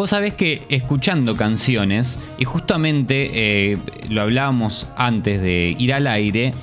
Vos 0.00 0.08
sabés 0.08 0.32
que 0.32 0.62
escuchando 0.70 1.36
canciones, 1.36 2.18
y 2.38 2.46
justamente 2.46 3.72
eh, 3.72 3.78
lo 4.08 4.22
hablábamos 4.22 4.86
antes 4.96 5.42
de 5.42 5.76
ir 5.78 5.92
al 5.92 6.06
aire, 6.06 6.54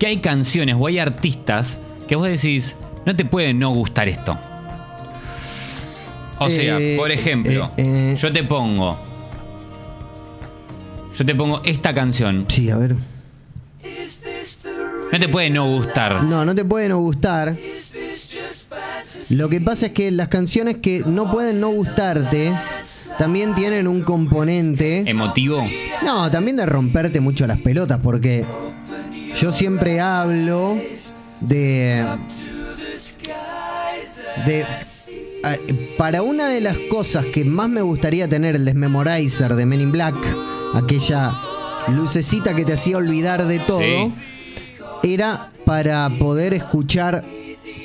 que 0.00 0.08
hay 0.08 0.16
canciones 0.16 0.74
o 0.76 0.88
hay 0.88 0.98
artistas 0.98 1.78
que 2.08 2.16
vos 2.16 2.26
decís, 2.26 2.76
no 3.06 3.14
te 3.14 3.24
puede 3.24 3.54
no 3.54 3.70
gustar 3.70 4.08
esto. 4.08 4.36
O 6.40 6.50
sea, 6.50 6.80
Eh, 6.80 6.96
por 6.98 7.12
ejemplo, 7.12 7.70
eh, 7.76 8.16
yo 8.20 8.32
te 8.32 8.42
pongo. 8.42 8.98
Yo 11.16 11.24
te 11.24 11.36
pongo 11.36 11.62
esta 11.64 11.94
canción. 11.94 12.46
Sí, 12.48 12.70
a 12.70 12.76
ver. 12.76 12.96
No 15.12 15.20
te 15.20 15.28
puede 15.28 15.48
no 15.48 15.64
gustar. 15.76 16.24
No, 16.24 16.44
no 16.44 16.56
te 16.56 16.64
puede 16.64 16.88
no 16.88 16.98
gustar. 16.98 17.56
Lo 19.28 19.48
que 19.48 19.60
pasa 19.60 19.86
es 19.86 19.92
que 19.92 20.10
las 20.10 20.28
canciones 20.28 20.78
que 20.78 21.02
no 21.06 21.30
pueden 21.30 21.60
no 21.60 21.68
gustarte 21.68 22.52
también 23.18 23.54
tienen 23.54 23.86
un 23.86 24.02
componente. 24.02 25.04
Emotivo. 25.08 25.62
No, 26.04 26.30
también 26.30 26.56
de 26.56 26.66
romperte 26.66 27.20
mucho 27.20 27.46
las 27.46 27.58
pelotas, 27.60 28.00
porque 28.02 28.44
yo 29.40 29.52
siempre 29.52 30.00
hablo 30.00 30.78
de. 31.40 32.04
de. 34.46 34.66
Para 35.96 36.22
una 36.22 36.48
de 36.48 36.60
las 36.60 36.76
cosas 36.90 37.24
que 37.26 37.44
más 37.44 37.68
me 37.68 37.80
gustaría 37.82 38.28
tener 38.28 38.56
el 38.56 38.64
desmemorizer 38.64 39.54
de 39.54 39.64
Men 39.66 39.80
in 39.80 39.92
Black, 39.92 40.14
aquella 40.74 41.32
lucecita 41.88 42.54
que 42.54 42.64
te 42.64 42.74
hacía 42.74 42.96
olvidar 42.98 43.46
de 43.46 43.58
todo, 43.60 43.80
Sí. 43.80 44.12
era 45.02 45.50
para 45.64 46.10
poder 46.18 46.52
escuchar 46.52 47.24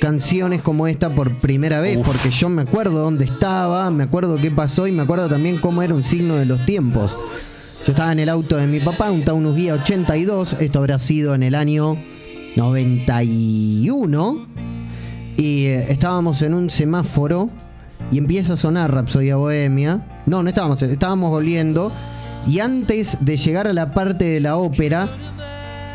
canciones 0.00 0.62
como 0.62 0.86
esta 0.86 1.10
por 1.10 1.38
primera 1.38 1.80
vez, 1.80 1.96
Uf. 1.96 2.06
porque 2.06 2.30
yo 2.30 2.48
me 2.48 2.62
acuerdo 2.62 3.02
dónde 3.02 3.24
estaba, 3.24 3.90
me 3.90 4.04
acuerdo 4.04 4.36
qué 4.36 4.50
pasó 4.50 4.86
y 4.86 4.92
me 4.92 5.02
acuerdo 5.02 5.28
también 5.28 5.58
cómo 5.58 5.82
era 5.82 5.94
un 5.94 6.04
signo 6.04 6.36
de 6.36 6.46
los 6.46 6.64
tiempos. 6.66 7.16
Yo 7.86 7.92
estaba 7.92 8.12
en 8.12 8.18
el 8.18 8.28
auto 8.28 8.56
de 8.56 8.66
mi 8.66 8.80
papá, 8.80 9.10
un 9.10 9.24
Taunus 9.24 9.54
Guía 9.54 9.74
82, 9.74 10.56
esto 10.58 10.78
habrá 10.78 10.98
sido 10.98 11.34
en 11.34 11.42
el 11.42 11.54
año 11.54 11.96
91, 12.56 14.46
y 15.36 15.66
eh, 15.66 15.86
estábamos 15.92 16.42
en 16.42 16.54
un 16.54 16.70
semáforo 16.70 17.50
y 18.10 18.18
empieza 18.18 18.54
a 18.54 18.56
sonar 18.56 18.92
Rapsodia 18.92 19.36
Bohemia. 19.36 20.22
No, 20.26 20.42
no 20.42 20.48
estábamos, 20.48 20.82
estábamos 20.82 21.30
volviendo, 21.30 21.92
y 22.46 22.60
antes 22.60 23.18
de 23.20 23.36
llegar 23.36 23.66
a 23.66 23.72
la 23.72 23.92
parte 23.92 24.24
de 24.24 24.40
la 24.40 24.56
ópera, 24.56 25.25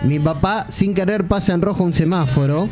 mi 0.03 0.19
papá 0.19 0.66
sin 0.69 0.94
querer 0.94 1.27
pasa 1.27 1.53
en 1.53 1.61
rojo 1.61 1.83
un 1.83 1.94
semáforo. 1.94 2.69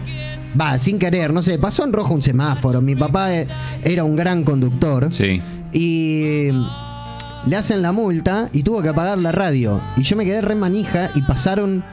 Va, 0.60 0.80
sin 0.80 0.98
querer, 0.98 1.32
no 1.32 1.42
sé, 1.44 1.60
pasó 1.60 1.84
en 1.86 1.94
rojo 1.94 2.14
un 2.14 2.22
semáforo. 2.22 2.82
Mi 2.82 2.96
papá 2.96 3.34
eh, 3.36 3.48
era 3.84 4.04
un 4.04 4.16
gran 4.16 4.44
conductor. 4.44 5.10
Sí. 5.14 5.42
Y 5.72 6.48
le 7.46 7.56
hacen 7.56 7.82
la 7.84 7.92
multa 7.92 8.50
y 8.52 8.64
tuvo 8.64 8.82
que 8.82 8.90
apagar 8.90 9.18
la 9.20 9.32
radio. 9.32 9.80
Y 9.96 10.04
yo 10.04 10.16
me 10.16 10.26
quedé 10.26 10.42
re 10.42 10.56
manija 10.56 11.12
y 11.14 11.22
pasaron 11.22 11.84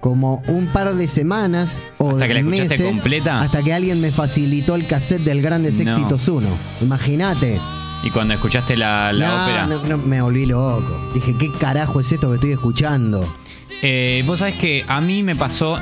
como 0.00 0.42
un 0.48 0.66
par 0.66 0.94
de 0.94 1.08
semanas 1.08 1.84
o 1.98 2.10
¿Hasta 2.10 2.24
de 2.24 2.28
que 2.28 2.34
la 2.34 2.42
meses 2.42 2.82
completa? 2.82 3.38
hasta 3.40 3.62
que 3.62 3.72
alguien 3.72 4.00
me 4.02 4.10
facilitó 4.10 4.74
el 4.74 4.86
cassette 4.86 5.22
del 5.22 5.40
Grandes 5.40 5.76
No. 5.78 5.82
Éxitos 5.90 6.28
1. 6.28 6.46
Imagínate. 6.82 7.58
Y 8.02 8.10
cuando 8.10 8.34
escuchaste 8.34 8.76
la, 8.76 9.12
la 9.14 9.28
No, 9.28 9.42
ópera. 9.44 9.66
no, 9.66 9.96
no, 9.96 9.98
me 10.04 10.20
volví 10.20 10.44
loco. 10.44 11.10
Dije, 11.14 11.34
¿qué 11.38 11.50
carajo 11.58 12.00
es 12.00 12.12
esto 12.12 12.28
que 12.28 12.34
estoy 12.34 12.50
escuchando? 12.52 13.24
Eh, 13.82 14.22
Vos 14.26 14.38
sabés 14.38 14.54
que 14.54 14.84
a 14.88 15.00
mí 15.00 15.22
me 15.22 15.36
pasó 15.36 15.78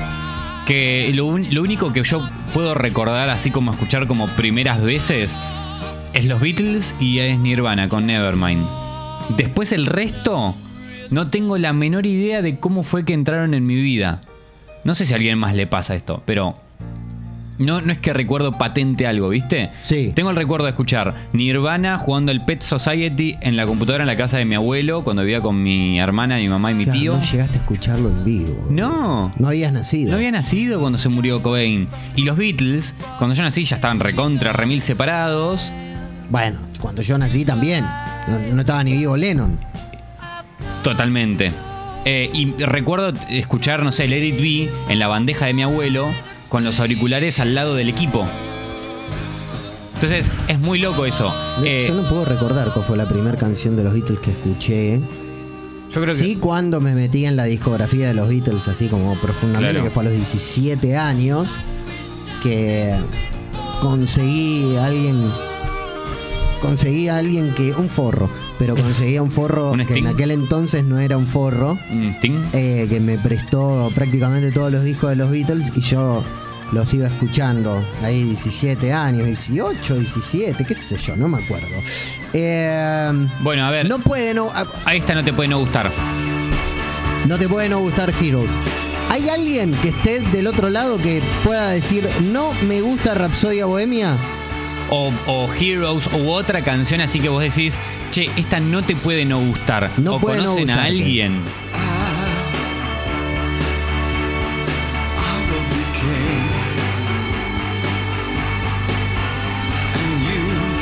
que 0.65 1.11
lo, 1.13 1.37
lo 1.37 1.61
único 1.61 1.91
que 1.93 2.03
yo 2.03 2.27
puedo 2.53 2.73
recordar, 2.73 3.29
así 3.29 3.51
como 3.51 3.71
escuchar 3.71 4.07
como 4.07 4.25
primeras 4.27 4.81
veces, 4.81 5.35
es 6.13 6.25
los 6.25 6.39
Beatles 6.39 6.95
y 6.99 7.19
es 7.19 7.37
Nirvana 7.39 7.89
con 7.89 8.05
Nevermind. 8.05 8.65
Después 9.37 9.71
el 9.71 9.85
resto, 9.85 10.55
no 11.09 11.29
tengo 11.29 11.57
la 11.57 11.73
menor 11.73 12.05
idea 12.05 12.41
de 12.41 12.59
cómo 12.59 12.83
fue 12.83 13.05
que 13.05 13.13
entraron 13.13 13.53
en 13.53 13.65
mi 13.65 13.75
vida. 13.75 14.21
No 14.83 14.95
sé 14.95 15.05
si 15.05 15.13
a 15.13 15.15
alguien 15.15 15.37
más 15.37 15.55
le 15.55 15.65
pasa 15.67 15.95
esto, 15.95 16.21
pero 16.25 16.57
no, 17.57 17.81
no 17.81 17.91
es 17.91 17.97
que 17.97 18.13
recuerdo 18.13 18.57
patente 18.57 19.05
algo, 19.07 19.29
¿viste? 19.29 19.71
Sí. 19.85 20.11
Tengo 20.15 20.31
el 20.31 20.35
recuerdo 20.35 20.65
de 20.65 20.71
escuchar 20.71 21.13
Nirvana 21.33 21.97
jugando 21.97 22.31
el 22.31 22.43
Pet 22.43 22.61
Society 22.61 23.37
en 23.41 23.55
la 23.55 23.65
computadora 23.65 24.03
en 24.03 24.07
la 24.07 24.15
casa 24.15 24.37
de 24.37 24.45
mi 24.45 24.55
abuelo 24.55 25.03
cuando 25.03 25.21
vivía 25.21 25.41
con 25.41 25.61
mi 25.61 25.99
hermana, 25.99 26.37
mi 26.37 26.49
mamá 26.49 26.71
y 26.71 26.75
mi 26.75 26.85
Claro, 26.85 26.99
tío. 26.99 27.13
No 27.15 27.21
llegaste 27.21 27.57
a 27.57 27.61
escucharlo 27.61 28.09
en 28.09 28.25
vivo. 28.25 28.67
No. 28.69 29.31
No 29.37 29.47
habías 29.47 29.71
nacido. 29.71 30.11
No 30.11 30.17
había 30.17 30.31
nacido 30.31 30.79
cuando 30.79 30.97
se 30.97 31.09
murió 31.09 31.41
Cobain. 31.41 31.87
Y 32.15 32.23
los 32.23 32.37
Beatles, 32.37 32.95
cuando 33.17 33.35
yo 33.35 33.43
nací, 33.43 33.63
ya 33.63 33.75
estaban 33.75 33.99
recontra, 33.99 34.53
remil 34.53 34.81
separados. 34.81 35.71
Bueno, 36.29 36.59
cuando 36.79 37.01
yo 37.01 37.17
nací 37.17 37.45
también. 37.45 37.85
No, 38.27 38.39
no 38.53 38.61
estaba 38.61 38.83
ni 38.83 38.93
vivo 38.93 39.15
Lennon. 39.15 39.59
Totalmente. 40.81 41.51
Eh, 42.05 42.29
y 42.33 42.51
recuerdo 42.63 43.13
escuchar, 43.29 43.83
no 43.83 43.91
sé, 43.91 44.07
Let 44.07 44.25
It 44.25 44.41
Be 44.41 44.69
en 44.91 44.99
la 44.99 45.07
bandeja 45.07 45.45
de 45.45 45.53
mi 45.53 45.63
abuelo 45.63 46.07
con 46.53 46.63
los 46.63 46.79
auriculares 46.79 47.39
al 47.39 47.55
lado 47.55 47.73
del 47.73 47.89
equipo. 47.89 48.27
Entonces, 49.95 50.31
es 50.47 50.59
muy 50.59 50.77
loco 50.77 51.03
eso. 51.07 51.33
Eh, 51.65 51.85
yo 51.87 51.95
no 51.95 52.07
puedo 52.07 52.25
recordar 52.25 52.71
cuál 52.73 52.85
fue 52.85 52.95
la 52.95 53.09
primera 53.09 53.35
canción 53.39 53.75
de 53.75 53.83
los 53.83 53.91
Beatles 53.93 54.19
que 54.19 54.29
escuché. 54.29 54.99
yo 55.91 55.99
creo 55.99 56.13
Sí, 56.13 56.35
que. 56.35 56.41
cuando 56.41 56.79
me 56.79 56.93
metí 56.93 57.25
en 57.25 57.37
la 57.37 57.45
discografía 57.45 58.07
de 58.09 58.13
los 58.13 58.29
Beatles, 58.29 58.67
así 58.67 58.87
como 58.87 59.15
profundamente, 59.15 59.71
Claro. 59.71 59.83
que 59.83 59.89
fue 59.89 60.03
a 60.03 60.09
los 60.09 60.13
17 60.15 60.95
años, 60.95 61.47
que 62.43 62.93
conseguí 63.81 64.75
a 64.75 64.85
alguien. 64.85 65.31
Conseguí 66.61 67.07
a 67.07 67.17
alguien 67.17 67.55
que. 67.55 67.71
Un 67.73 67.89
forro. 67.89 68.29
Pero 68.59 68.75
conseguí 68.75 69.17
a 69.17 69.23
un 69.23 69.31
forro 69.31 69.71
¿Un 69.73 69.83
que 69.87 69.97
en 69.97 70.05
aquel 70.05 70.29
entonces 70.29 70.83
no 70.85 70.99
era 70.99 71.17
un 71.17 71.25
forro. 71.25 71.79
Eh, 72.53 72.85
que 72.87 72.99
me 72.99 73.17
prestó 73.17 73.89
prácticamente 73.95 74.51
todos 74.51 74.71
los 74.71 74.83
discos 74.83 75.09
de 75.09 75.15
los 75.15 75.31
Beatles 75.31 75.71
y 75.75 75.81
yo 75.81 76.23
los 76.73 76.93
iba 76.93 77.07
escuchando 77.07 77.85
ahí 78.03 78.23
17 78.23 78.91
años, 78.91 79.25
18, 79.27 79.95
17, 79.95 80.65
qué 80.65 80.75
sé 80.75 80.97
yo, 80.97 81.15
no 81.15 81.27
me 81.27 81.37
acuerdo. 81.43 81.67
Eh, 82.33 83.11
Bueno, 83.41 83.65
a 83.65 83.71
ver. 83.71 83.87
no 83.87 83.99
puede 83.99 84.33
no, 84.33 84.49
a- 84.49 84.67
A 84.85 84.93
esta 84.95 85.13
no 85.13 85.23
te 85.23 85.31
puede 85.33 85.49
no 85.49 85.59
gustar. 85.59 85.91
no 87.27 87.37
te 87.37 87.47
puede 87.47 87.69
no 87.69 87.79
gustar 87.79 88.13
Heroes. 88.21 88.51
¿Hay 89.09 89.29
alguien 89.29 89.71
que 89.75 89.89
esté 89.89 90.21
del 90.21 90.47
otro 90.47 90.69
lado 90.69 90.97
que 90.97 91.21
pueda 91.43 91.69
decir 91.69 92.09
no 92.31 92.51
me 92.67 92.81
gusta 92.81 93.13
Rapsodia 93.13 93.65
Bohemia? 93.67 94.17
O, 94.89 95.11
o 95.27 95.53
Heroes 95.53 96.07
u 96.13 96.29
otra 96.29 96.61
canción 96.61 96.99
así 97.01 97.19
que 97.19 97.29
vos 97.29 97.41
decís, 97.43 97.79
che, 98.11 98.29
esta 98.35 98.59
no 98.59 98.81
te 98.83 98.95
puede 98.95 99.25
no 99.25 99.39
gustar. 99.39 99.91
No 99.97 100.15
o 100.15 100.19
puede 100.19 100.37
no 100.37 100.45
conocen 100.45 100.69
a 100.71 100.83
alguien. 100.83 101.41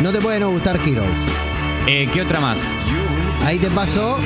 No 0.01 0.11
te 0.11 0.19
puede 0.21 0.39
no 0.39 0.49
gustar 0.49 0.77
Heroes. 0.85 1.09
Eh, 1.87 2.07
¿Qué 2.11 2.21
otra 2.21 2.39
más? 2.39 2.67
Ahí 3.45 3.57
te 3.59 3.69
paso, 3.71 4.17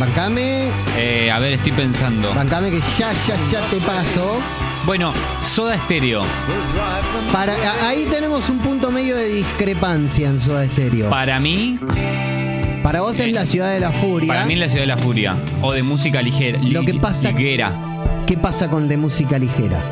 bancame, 0.00 0.68
Eh, 0.96 1.30
a 1.30 1.38
ver, 1.38 1.54
estoy 1.54 1.72
pensando. 1.72 2.34
bancame 2.34 2.70
que 2.70 2.80
ya, 2.98 3.12
ya, 3.26 3.36
ya 3.50 3.60
te 3.70 3.76
paso. 3.78 4.38
Bueno, 4.86 5.12
Soda 5.42 5.78
Stereo. 5.78 6.22
Para, 7.32 7.54
ahí 7.86 8.06
tenemos 8.10 8.48
un 8.48 8.58
punto 8.58 8.90
medio 8.90 9.16
de 9.16 9.26
discrepancia 9.28 10.28
en 10.28 10.40
Soda 10.40 10.66
Stereo. 10.66 11.08
Para 11.10 11.38
mí, 11.38 11.78
Para 12.82 13.00
vos 13.02 13.18
es 13.20 13.32
la 13.32 13.46
ciudad 13.46 13.70
de 13.72 13.78
la 13.80 13.92
furia. 13.92 14.28
para 14.32 14.44
mí 14.46 14.54
es 14.54 14.58
la 14.60 14.68
ciudad 14.68 14.82
de 14.82 14.88
la 14.88 14.96
furia. 14.98 15.36
O 15.60 15.72
de 15.72 15.82
música 15.82 16.20
ligera. 16.22 16.58
Lo 16.62 16.82
que 16.82 16.94
pasa- 16.94 17.30
Ligera, 17.30 18.24
¿Qué 18.26 18.36
pasa 18.36 18.68
con 18.68 18.88
de 18.88 18.96
música 18.96 19.38
ligera? 19.38 19.82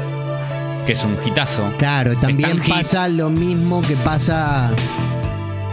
que 0.87 0.93
es 0.93 1.05
un 1.05 1.15
hitazo. 1.25 1.71
Claro, 1.79 2.17
también 2.17 2.59
Hit. 2.61 2.75
pasa 2.75 3.07
lo 3.07 3.29
mismo 3.31 3.83
que 3.83 3.95
pasa 3.97 4.73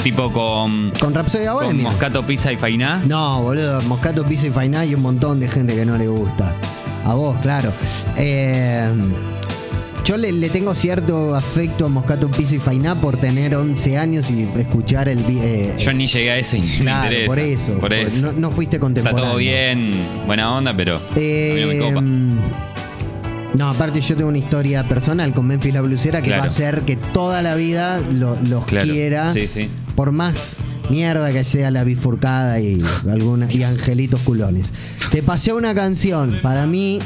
Tipo 0.04 0.32
con, 0.32 0.92
con 1.00 1.14
Rapsodia 1.14 1.52
con 1.54 1.64
Bohemia. 1.66 1.84
Moscato 1.84 2.26
Pizza 2.26 2.52
y 2.52 2.58
Fainá. 2.58 3.02
No, 3.06 3.42
boludo, 3.42 3.82
Moscato, 3.84 4.26
Pizza 4.26 4.48
y 4.48 4.52
Fainá 4.52 4.86
y 4.86 4.96
un 4.96 5.02
montón 5.02 5.40
de 5.40 5.50
gente 5.50 5.76
que 5.76 5.86
no 5.86 5.98
le 5.98 6.08
gusta. 6.08 6.56
A 7.04 7.14
vos, 7.14 7.38
claro. 7.42 7.72
Eh, 8.16 8.90
yo 10.06 10.16
le, 10.16 10.32
le 10.32 10.50
tengo 10.50 10.74
cierto 10.76 11.36
afecto 11.36 11.88
a 11.88 11.90
Moscato, 11.90 12.32
Pizza 12.32 12.56
y 12.56 12.60
Fainá 12.60 12.96
por 12.96 13.18
tener 13.18 13.56
11 13.56 13.98
años 13.98 14.32
y 14.32 14.44
escuchar 14.58 15.10
el... 15.10 15.20
eh, 15.30 15.74
Yo 15.78 15.92
ni 15.92 16.08
llegué 16.08 16.32
a 16.32 16.38
eso 16.38 16.56
y 16.56 16.62
me 16.62 16.68
claro, 16.84 17.04
interesa. 17.12 17.28
por 17.28 17.40
eso. 17.40 17.74
Por 17.80 17.94
eso. 17.94 18.26
No, 18.28 18.32
no 18.40 18.52
fuiste 18.52 18.78
Está 18.78 18.86
contemporáneo. 18.86 19.26
todo 19.26 19.38
bien, 19.38 19.92
buena 20.26 20.54
onda, 20.56 20.74
pero 20.78 20.94
no 20.94 21.16
me. 21.16 21.22
Eh, 21.22 22.02
no, 23.56 23.70
aparte 23.70 24.00
yo 24.02 24.16
tengo 24.16 24.30
una 24.30 24.38
historia 24.38 24.84
personal 24.84 25.34
con 25.34 25.48
Memphis 25.48 25.74
la 25.74 25.82
Blusera 25.82 26.22
que 26.22 26.28
Claro. 26.28 26.42
va 26.42 26.46
a 26.46 26.48
hacer 26.48 26.82
que 26.82 26.96
toda 26.96 27.42
la 27.42 27.56
vida 27.56 28.00
lo- 28.00 28.38
los 28.48 28.66
Claro. 28.66 28.86
quiera. 28.92 29.34
Sí, 29.34 29.48
sí. 29.48 29.68
Por 29.98 30.12
más 30.12 30.38
mierda 30.92 31.32
que 31.32 31.44
sea 31.44 31.72
la 31.72 31.84
bifurcada 31.84 32.60
y 32.60 32.80
alguna 33.10 33.52
y 33.52 33.64
angelitos 33.64 34.22
culones. 34.22 34.72
Te 35.10 35.24
pasé 35.24 35.54
una 35.54 35.74
canción, 35.74 36.38
para 36.44 36.68
mí. 36.68 37.00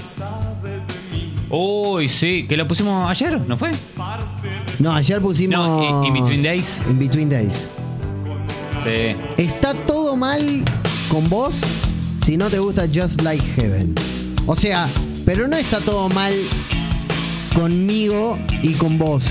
Uy, 1.49 2.09
sí, 2.09 2.45
que 2.49 2.57
lo 2.57 2.67
pusimos 2.67 3.09
ayer, 3.09 3.39
¿no 3.47 3.57
fue? 3.57 3.71
No, 4.79 4.91
ayer 4.93 5.21
pusimos. 5.21 5.57
No, 5.65 6.03
In- 6.03 6.13
In 6.15 6.21
Between 6.21 6.43
Days. 6.43 6.81
In 6.89 6.99
Between 6.99 7.29
Days. 7.29 7.63
Sí. 8.83 9.15
Está 9.37 9.73
todo 9.73 10.17
mal 10.17 10.61
con 11.09 11.29
vos 11.29 11.55
si 12.25 12.35
no 12.35 12.49
te 12.49 12.59
gusta 12.59 12.87
Just 12.94 13.21
Like 13.21 13.41
Heaven. 13.55 13.95
O 14.47 14.55
sea, 14.55 14.89
pero 15.25 15.47
no 15.47 15.55
está 15.55 15.79
todo 15.79 16.09
mal 16.09 16.33
conmigo 17.55 18.37
y 18.61 18.73
con 18.73 18.97
vos. 18.97 19.23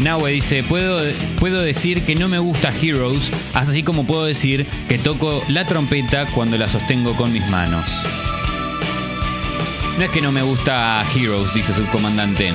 Nahue 0.00 0.32
dice, 0.32 0.62
puedo, 0.62 0.98
puedo 1.38 1.60
decir 1.60 2.02
que 2.02 2.14
no 2.14 2.26
me 2.28 2.38
gusta 2.38 2.72
Heroes, 2.80 3.30
así 3.52 3.82
como 3.82 4.06
puedo 4.06 4.24
decir 4.24 4.66
que 4.88 4.98
toco 4.98 5.44
la 5.48 5.66
trompeta 5.66 6.26
cuando 6.26 6.56
la 6.56 6.68
sostengo 6.68 7.14
con 7.14 7.32
mis 7.32 7.46
manos. 7.48 7.84
No 9.98 10.04
es 10.04 10.10
que 10.10 10.22
no 10.22 10.32
me 10.32 10.40
gusta 10.40 11.04
Heroes, 11.14 11.52
dice 11.52 11.74
su 11.74 11.84
comandante. 11.86 12.54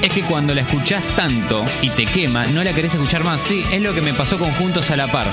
Es 0.00 0.10
que 0.10 0.22
cuando 0.22 0.54
la 0.54 0.62
escuchás 0.62 1.04
tanto 1.14 1.62
y 1.82 1.90
te 1.90 2.06
quema, 2.06 2.46
no 2.46 2.64
la 2.64 2.72
querés 2.72 2.94
escuchar 2.94 3.22
más. 3.22 3.42
Sí, 3.42 3.62
es 3.70 3.82
lo 3.82 3.94
que 3.94 4.00
me 4.00 4.14
pasó 4.14 4.38
con 4.38 4.50
Juntos 4.52 4.90
a 4.90 4.96
la 4.96 5.08
Par. 5.08 5.26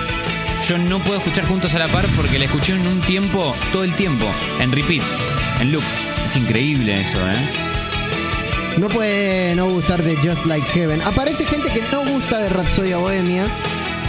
Yo 0.67 0.77
no 0.77 0.99
puedo 0.99 1.19
escuchar 1.19 1.45
Juntos 1.45 1.73
a 1.75 1.79
la 1.79 1.87
Par 1.87 2.05
porque 2.17 2.37
la 2.37 2.45
escuché 2.45 2.73
en 2.73 2.85
un 2.85 2.99
tiempo, 2.99 3.55
todo 3.71 3.85
el 3.85 3.95
tiempo, 3.95 4.25
en 4.59 4.73
repeat, 4.73 5.03
en 5.61 5.71
loop. 5.71 5.83
Es 6.25 6.35
increíble 6.35 6.99
eso, 6.99 7.19
¿eh? 7.29 7.62
No 8.77 8.89
puede 8.89 9.55
no 9.55 9.67
gustar 9.69 10.01
de 10.03 10.15
Just 10.17 10.45
Like 10.45 10.65
Heaven. 10.73 11.01
Aparece 11.01 11.45
gente 11.45 11.69
que 11.71 11.81
no 11.91 12.03
gusta 12.05 12.39
de 12.39 12.49
Rhapsodia 12.49 12.97
Bohemia, 12.97 13.45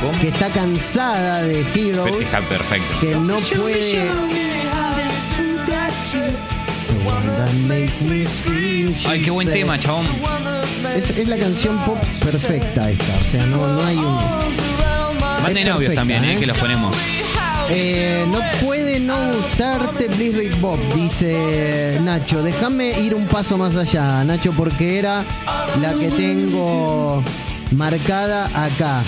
¿Cómo? 0.01 0.19
que 0.21 0.29
está 0.29 0.49
cansada 0.49 1.43
de 1.43 1.65
Pero 1.75 2.07
Heroes, 2.07 2.27
Está 2.27 2.41
perfecto. 2.41 2.95
que 3.01 3.15
no 3.15 3.39
puede. 3.39 4.11
Ay, 9.07 9.23
qué 9.23 9.31
buen 9.31 9.51
tema, 9.51 9.79
chabón. 9.79 10.07
Es, 10.97 11.11
es 11.11 11.29
la 11.29 11.37
canción 11.37 11.79
pop 11.85 11.99
perfecta 12.23 12.91
esta. 12.91 13.05
O 13.27 13.31
sea, 13.31 13.47
no, 13.47 13.67
no 13.67 13.85
hay 13.85 13.97
un. 13.97 14.19
Manden 15.43 15.67
perfecta, 15.67 15.95
también, 15.95 16.25
¿eh? 16.25 16.35
¿eh? 16.35 16.41
Que 16.41 16.47
los 16.47 16.57
ponemos. 16.59 16.97
Eh, 17.71 18.27
no 18.29 18.41
puede 18.65 19.01
no 19.01 19.17
gustarte 19.33 20.09
Rick 20.09 20.61
Bob, 20.61 20.79
dice 20.95 21.99
Nacho. 22.03 22.43
Déjame 22.43 23.01
ir 23.01 23.15
un 23.15 23.27
paso 23.27 23.57
más 23.57 23.75
allá, 23.75 24.23
Nacho, 24.25 24.53
porque 24.53 24.99
era 24.99 25.25
la 25.81 25.95
que 25.95 26.11
tengo 26.11 27.23
marcada 27.73 28.47
acá. 28.55 29.03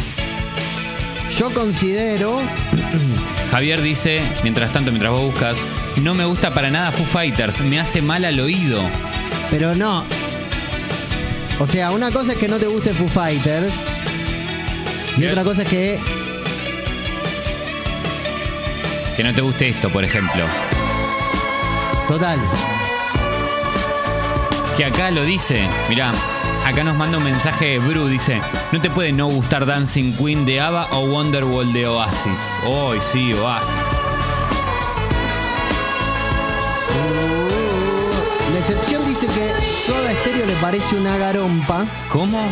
Yo 1.38 1.50
considero. 1.50 2.41
Javier 3.50 3.81
dice, 3.82 4.23
mientras 4.43 4.73
tanto, 4.73 4.91
mientras 4.91 5.12
vos 5.12 5.32
buscas, 5.32 5.59
no 6.02 6.14
me 6.14 6.25
gusta 6.25 6.52
para 6.52 6.70
nada 6.70 6.93
Foo 6.93 7.05
Fighters, 7.05 7.61
me 7.61 7.79
hace 7.79 8.02
mal 8.02 8.25
al 8.25 8.41
oído. 8.41 8.82
Pero 9.50 9.75
no. 9.75 10.05
O 11.59 11.67
sea, 11.67 11.91
una 11.91 12.11
cosa 12.11 12.32
es 12.32 12.38
que 12.38 12.49
no 12.49 12.59
te 12.59 12.67
guste 12.67 12.93
Foo 12.93 13.09
Fighters. 13.09 13.73
Y 15.19 15.26
otra 15.26 15.44
cosa 15.44 15.62
es 15.62 15.69
que. 15.69 16.25
Que 19.17 19.25
no 19.25 19.33
te 19.33 19.41
guste 19.41 19.69
esto, 19.69 19.89
por 19.89 20.05
ejemplo. 20.05 20.45
Total. 22.07 22.39
Que 24.77 24.85
acá 24.85 25.11
lo 25.11 25.23
dice, 25.25 25.67
mirá, 25.89 26.13
acá 26.67 26.85
nos 26.85 26.97
manda 26.97 27.17
un 27.17 27.25
mensaje 27.25 27.79
Bru, 27.79 28.09
dice, 28.09 28.43
no 28.73 28.81
te 28.81 28.91
puede 28.91 29.13
no 29.13 29.29
gustar 29.29 29.65
Dancing 29.65 30.13
Queen 30.13 30.45
de 30.45 30.61
ABBA 30.61 30.89
o 30.93 31.07
Wonderwall 31.07 31.73
de 31.73 31.87
Oasis. 31.87 32.41
Hoy 32.67 33.01
sí, 33.01 33.33
Oasis. 33.33 33.71
La 38.53 38.59
excepción 38.59 39.07
dice 39.07 39.27
que 39.29 39.51
Soda 39.87 40.12
Stereo 40.21 40.45
le 40.45 40.55
parece 40.57 40.95
una 40.95 41.17
garompa. 41.17 41.87
¿Cómo? 42.11 42.51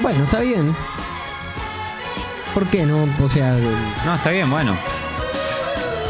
Bueno, 0.00 0.22
está 0.22 0.40
bien. 0.40 0.74
¿Por 2.54 2.68
qué 2.68 2.86
no? 2.86 3.08
O 3.20 3.28
sea, 3.28 3.56
No, 4.04 4.14
está 4.14 4.30
bien, 4.30 4.48
bueno. 4.48 4.76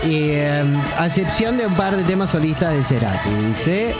Eh, 0.04 0.62
a 0.98 1.06
excepción 1.06 1.56
de 1.56 1.66
un 1.66 1.74
par 1.74 1.96
de 1.96 2.04
temas 2.04 2.30
solistas 2.30 2.74
de 2.74 2.82
Cerati. 2.82 3.30
Dice, 3.48 3.94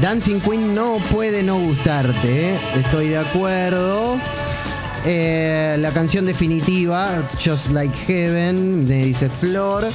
Dancing 0.00 0.40
Queen 0.40 0.74
no 0.74 0.98
puede 1.10 1.42
no 1.42 1.58
gustarte. 1.58 2.54
Estoy 2.74 3.08
de 3.08 3.18
acuerdo. 3.18 4.18
Eh, 5.04 5.76
la 5.78 5.90
canción 5.90 6.26
definitiva, 6.26 7.28
Just 7.44 7.70
Like 7.70 7.96
Heaven, 8.06 8.86
me 8.86 9.04
dice 9.04 9.28
Flor. 9.28 9.86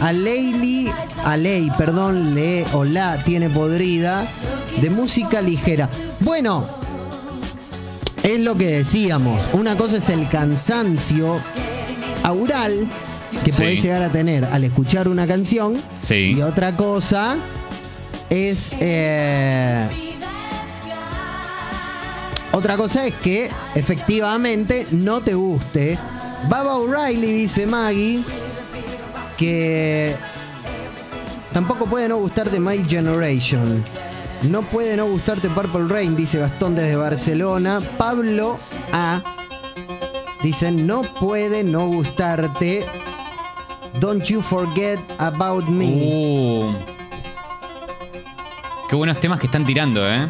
A 0.00 0.12
Leili, 0.12 0.92
a 1.24 1.36
Ley, 1.36 1.70
perdón, 1.76 2.34
le 2.34 2.66
o 2.72 2.84
la 2.84 3.22
tiene 3.24 3.48
podrida. 3.48 4.26
De 4.80 4.90
música 4.90 5.40
ligera. 5.40 5.88
Bueno, 6.20 6.66
es 8.22 8.40
lo 8.40 8.56
que 8.56 8.66
decíamos. 8.66 9.48
Una 9.54 9.76
cosa 9.76 9.96
es 9.96 10.08
el 10.10 10.28
cansancio 10.28 11.40
aural 12.22 12.86
que 13.44 13.52
Sí. 13.52 13.62
podés 13.62 13.82
llegar 13.82 14.02
a 14.02 14.08
tener 14.10 14.44
al 14.44 14.64
escuchar 14.64 15.08
una 15.08 15.26
canción. 15.26 15.76
Sí. 16.00 16.34
Y 16.36 16.42
otra 16.42 16.76
cosa 16.76 17.36
es. 18.30 18.72
eh, 18.80 19.86
otra 22.52 22.76
cosa 22.76 23.06
es 23.06 23.14
que 23.14 23.50
efectivamente 23.74 24.86
no 24.90 25.20
te 25.20 25.34
guste. 25.34 25.98
Baba 26.48 26.76
O'Reilly 26.76 27.32
dice 27.32 27.66
Maggie 27.66 28.22
que 29.36 30.14
tampoco 31.52 31.86
puede 31.86 32.08
no 32.08 32.16
gustarte 32.18 32.58
My 32.58 32.82
Generation. 32.88 33.84
No 34.42 34.62
puede 34.62 34.96
no 34.96 35.06
gustarte 35.06 35.48
Purple 35.48 35.88
Rain, 35.88 36.16
dice 36.16 36.38
Gastón 36.38 36.74
desde 36.76 36.96
Barcelona. 36.96 37.80
Pablo 37.96 38.56
A. 38.92 39.37
Dice, 40.42 40.70
no 40.70 41.02
puede 41.14 41.64
no 41.64 41.86
gustarte 41.88 42.86
Don't 44.00 44.22
You 44.24 44.40
Forget 44.40 45.00
About 45.18 45.66
Me. 45.68 45.86
Uh. 45.86 46.74
Qué 48.88 48.96
buenos 48.96 49.18
temas 49.20 49.40
que 49.40 49.46
están 49.46 49.66
tirando, 49.66 50.08
¿eh? 50.08 50.28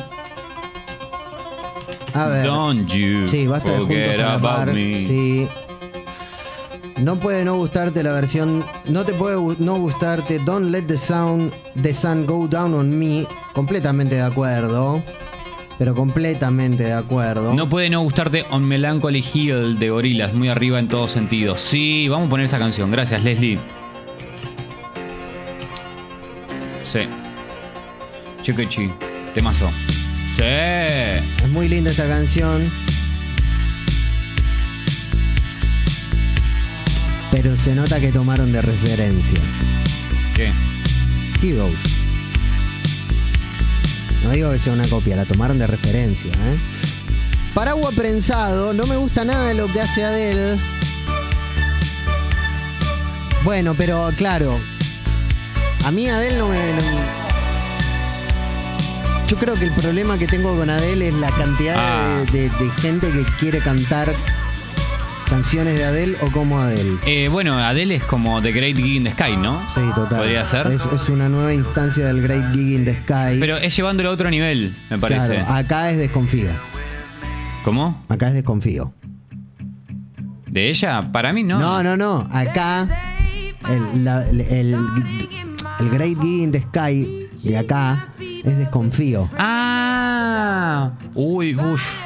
A 2.15 2.27
ver. 2.27 2.45
Don't 2.45 2.91
you 2.91 3.29
Sí, 3.29 3.47
basta 3.47 3.71
de 3.71 3.79
forget 3.79 4.07
juntos 4.07 4.21
a 4.21 4.25
la 4.25 4.35
about 4.35 4.75
me. 4.75 5.05
Sí. 5.05 5.49
No 6.97 7.21
puede 7.21 7.45
no 7.45 7.57
gustarte 7.57 8.03
la 8.03 8.13
versión. 8.13 8.65
No 8.87 9.05
te 9.05 9.13
puede 9.13 9.37
no 9.59 9.79
gustarte 9.79 10.39
Don't 10.41 10.71
Let 10.71 10.83
the 10.83 10.97
Sound 10.97 11.53
the 11.81 11.93
Sun 11.93 12.27
Go 12.27 12.49
Down 12.49 12.75
on 12.75 12.99
Me. 12.99 13.27
Completamente 13.55 14.17
de 14.17 14.23
acuerdo. 14.23 15.05
Pero 15.79 15.95
completamente 15.95 16.85
de 16.85 16.93
acuerdo. 16.93 17.55
No 17.55 17.69
puede 17.69 17.89
no 17.89 18.01
gustarte 18.01 18.45
On 18.51 18.65
Melancholy 18.65 19.25
Hill 19.33 19.79
de 19.79 19.91
Gorilas, 19.91 20.35
muy 20.35 20.49
arriba 20.49 20.81
en 20.81 20.89
todos 20.89 21.13
sentidos. 21.13 21.61
Sí, 21.61 22.09
vamos 22.09 22.27
a 22.27 22.31
poner 22.31 22.47
esa 22.47 22.59
canción. 22.59 22.91
Gracias, 22.91 23.23
Leslie. 23.23 23.61
Sí. 26.83 27.01
Chiquichi. 28.43 28.91
Temazo. 29.35 29.71
Sí. 30.37 30.43
Es 30.43 31.49
muy 31.51 31.69
linda 31.69 31.91
esta 31.91 32.09
canción. 32.09 32.63
Pero 37.31 37.57
se 37.57 37.75
nota 37.75 38.01
que 38.01 38.11
tomaron 38.11 38.51
de 38.51 38.63
referencia. 38.63 39.39
¿Qué? 40.35 40.51
Heroes. 41.41 41.98
No 44.25 44.31
digo 44.31 44.51
que 44.53 44.59
sea 44.59 44.73
una 44.73 44.87
copia, 44.89 45.17
la 45.17 45.25
tomaron 45.25 45.59
de 45.59 45.67
referencia. 45.67 46.31
¿eh? 46.33 46.59
Paragua 47.55 47.91
prensado, 47.93 48.73
no 48.73 48.87
me 48.87 48.97
gusta 48.97 49.25
nada 49.25 49.47
de 49.49 49.55
lo 49.55 49.67
que 49.69 49.81
hace 49.81 50.05
Adele. 50.05 50.57
Bueno, 53.45 53.75
pero 53.77 54.11
claro, 54.17 54.59
a 55.85 55.91
mí 55.91 56.09
Adele 56.09 56.39
no 56.39 56.49
me... 56.49 56.57
no- 56.57 57.19
Yo 59.29 59.37
creo 59.39 59.55
que 59.55 59.65
el 59.67 59.73
problema 59.73 60.19
que 60.19 60.27
tengo 60.27 60.57
con 60.57 60.69
Adele 60.69 61.09
es 61.09 61.15
la 61.15 61.31
cantidad 61.31 61.75
de- 61.75 61.81
Ah. 61.81 62.25
de, 62.33 62.43
de 62.65 62.71
gente 62.83 63.11
que 63.11 63.25
quiere 63.39 63.61
cantar 63.61 64.13
canciones 65.29 65.77
de 65.79 65.85
Adele 65.85 66.17
o 66.23 66.31
como 66.33 66.59
Adele. 66.59 66.97
Eh, 67.07 67.29
bueno, 67.31 67.55
Adele 67.59 67.97
es 67.97 68.05
como 68.05 68.41
The 68.43 68.53
Great 68.53 68.77
Gig 68.77 68.97
in 68.97 69.05
the 69.05 69.13
Sky, 69.13 69.37
¿no? 69.37 69.59
Sí, 69.75 69.81
total. 69.95 70.19
Podría 70.19 70.45
ser. 70.45 70.67
Es, 70.69 70.83
es 70.95 71.09
una 71.09 71.29
nueva 71.29 71.53
instancia 71.55 72.07
del 72.07 72.23
Great 72.23 72.53
Gig 72.53 72.73
in 72.77 72.85
the 72.85 72.95
Sky. 73.03 73.39
Pero 73.39 73.57
es 73.59 73.75
llevándolo 73.77 74.09
a 74.11 74.13
otro 74.13 74.31
nivel, 74.31 74.75
me 74.91 74.99
parece. 74.99 75.35
Claro, 75.37 75.53
acá 75.55 75.91
es 75.91 75.99
desconfío. 75.99 76.49
¿Cómo? 77.65 78.03
Acá 78.09 78.29
es 78.29 78.35
desconfío. 78.35 78.93
¿De 80.47 80.69
ella? 80.71 81.03
Para 81.13 81.33
mí 81.33 81.43
no. 81.43 81.59
No, 81.59 81.83
no, 81.83 81.97
no. 81.97 82.27
Acá 82.33 82.89
el, 83.69 84.05
la- 84.05 84.27
el, 84.29 84.41
el- 84.41 84.77
el 85.81 85.91
Great 85.91 86.19
Gig 86.21 86.43
in 86.45 86.53
the 86.53 86.61
Sky 86.63 87.29
de 87.45 87.59
acá 87.59 88.09
es 88.45 88.57
desconfío. 88.57 89.29
Ah. 89.39 90.91
Uy, 91.15 91.55
uff. 91.55 92.05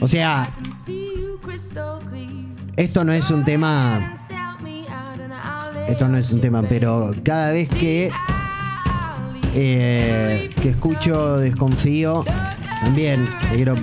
O 0.00 0.08
sea, 0.08 0.48
esto 2.76 3.04
no 3.04 3.12
es 3.12 3.30
un 3.30 3.44
tema. 3.44 4.14
Esto 5.88 6.08
no 6.08 6.18
es 6.18 6.30
un 6.32 6.40
tema, 6.40 6.62
pero 6.62 7.12
cada 7.22 7.52
vez 7.52 7.68
que 7.68 8.10
eh, 9.54 10.50
que 10.60 10.70
escucho 10.70 11.38
desconfío, 11.38 12.24
también 12.82 13.28
quiero 13.52 13.76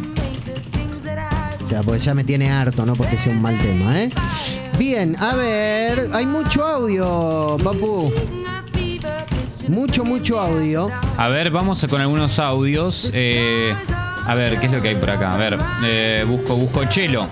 sea, 1.73 1.81
porque 1.81 1.99
ya 1.99 2.13
me 2.13 2.23
tiene 2.23 2.51
harto, 2.51 2.85
no 2.85 2.93
porque 2.95 3.17
sea 3.17 3.33
un 3.33 3.41
mal 3.41 3.57
tema, 3.57 3.99
¿eh? 3.99 4.11
Bien, 4.77 5.15
a 5.19 5.35
ver, 5.35 6.09
hay 6.13 6.25
mucho 6.25 6.63
audio, 6.63 7.57
papu. 7.63 8.11
Mucho, 9.69 10.03
mucho 10.03 10.39
audio. 10.39 10.89
A 11.17 11.29
ver, 11.29 11.49
vamos 11.49 11.83
con 11.89 12.01
algunos 12.01 12.37
audios. 12.37 13.09
Eh, 13.13 13.73
a 14.25 14.35
ver, 14.35 14.59
¿qué 14.59 14.67
es 14.67 14.71
lo 14.71 14.81
que 14.81 14.89
hay 14.89 14.95
por 14.95 15.09
acá? 15.09 15.33
A 15.33 15.37
ver, 15.37 15.57
eh, 15.83 16.25
busco, 16.27 16.55
busco 16.55 16.85
Chelo. 16.85 17.27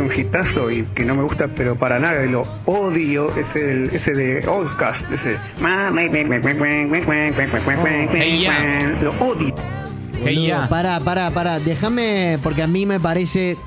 Es 0.00 0.06
un 0.16 0.18
hitazo 0.18 0.70
y 0.70 0.82
que 0.94 1.04
no 1.04 1.14
me 1.14 1.22
gusta, 1.24 1.46
pero 1.54 1.76
para 1.76 1.98
nada, 1.98 2.24
y 2.24 2.30
lo 2.30 2.42
odio, 2.64 3.30
ese, 3.36 3.58
del- 3.66 3.90
ese 3.92 4.12
de 4.12 4.42
Outcast, 4.46 5.02
ese. 5.12 5.36
Hey. 8.14 8.48
Lo 9.02 9.10
odio. 9.22 9.54
Hey, 10.24 10.36
Boludo, 10.36 10.46
ya. 10.48 10.68
Pará, 10.68 11.00
pará, 11.00 11.30
pará. 11.30 11.58
Déjame, 11.58 12.38
porque 12.42 12.62
a 12.62 12.66
mí 12.66 12.86
me 12.86 12.98
parece. 12.98 13.58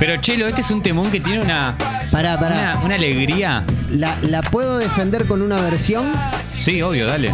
Pero 0.00 0.16
Chelo, 0.16 0.48
este 0.48 0.62
es 0.62 0.70
un 0.72 0.82
temón 0.82 1.10
que 1.12 1.20
tiene 1.20 1.40
una, 1.42 1.76
Pará, 2.10 2.38
pará. 2.40 2.54
una, 2.76 2.84
una 2.84 2.94
alegría. 2.96 3.64
¿La, 3.90 4.16
¿La 4.22 4.42
puedo 4.42 4.78
defender 4.78 5.26
con 5.26 5.42
una 5.42 5.60
versión? 5.60 6.12
Sí, 6.58 6.82
obvio, 6.82 7.06
dale. 7.06 7.32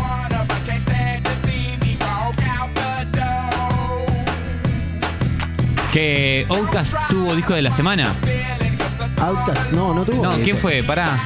Que 5.95 6.45
Outcast 6.51 6.95
tuvo 7.09 7.37
disco 7.37 7.55
de 7.55 7.63
la 7.63 7.71
semana. 7.71 8.13
Outcast. 9.21 9.71
No, 9.71 9.95
no 9.95 10.05
tuvo. 10.05 10.25
No, 10.25 10.33
¿quién 10.43 10.59
fue? 10.59 10.83
Pará. 10.83 11.17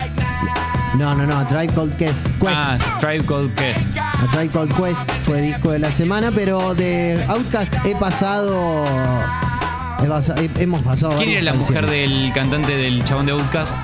No, 0.95 1.15
no, 1.15 1.25
no. 1.27 1.39
A 1.39 1.49
Tribe 1.49 1.73
Called 1.73 1.97
Quest. 1.97 2.27
Quest. 2.39 2.53
Ah, 2.55 2.77
Tribe 3.01 3.25
Called 3.25 3.55
Quest. 3.55 3.81
A 3.97 4.27
Tribe 4.31 4.49
Called 4.51 4.75
Quest 4.77 5.11
fue 5.25 5.41
disco 5.41 5.71
de 5.71 5.79
la 5.79 5.91
semana, 5.91 6.31
pero 6.35 6.75
de 6.75 7.25
Outcast 7.29 7.73
he 7.87 7.97
pasado. 7.97 8.85
he 10.03 10.07
pasa- 10.07 10.35
he- 10.37 10.63
hemos 10.63 10.83
pasado. 10.83 11.17
¿Quién 11.17 11.31
era 11.31 11.41
la 11.43 11.55
mujer 11.55 11.87
del 11.87 12.31
cantante 12.35 12.77
del 12.77 13.03
chabón 13.05 13.25
de 13.27 13.33
Outcast? 13.33 13.75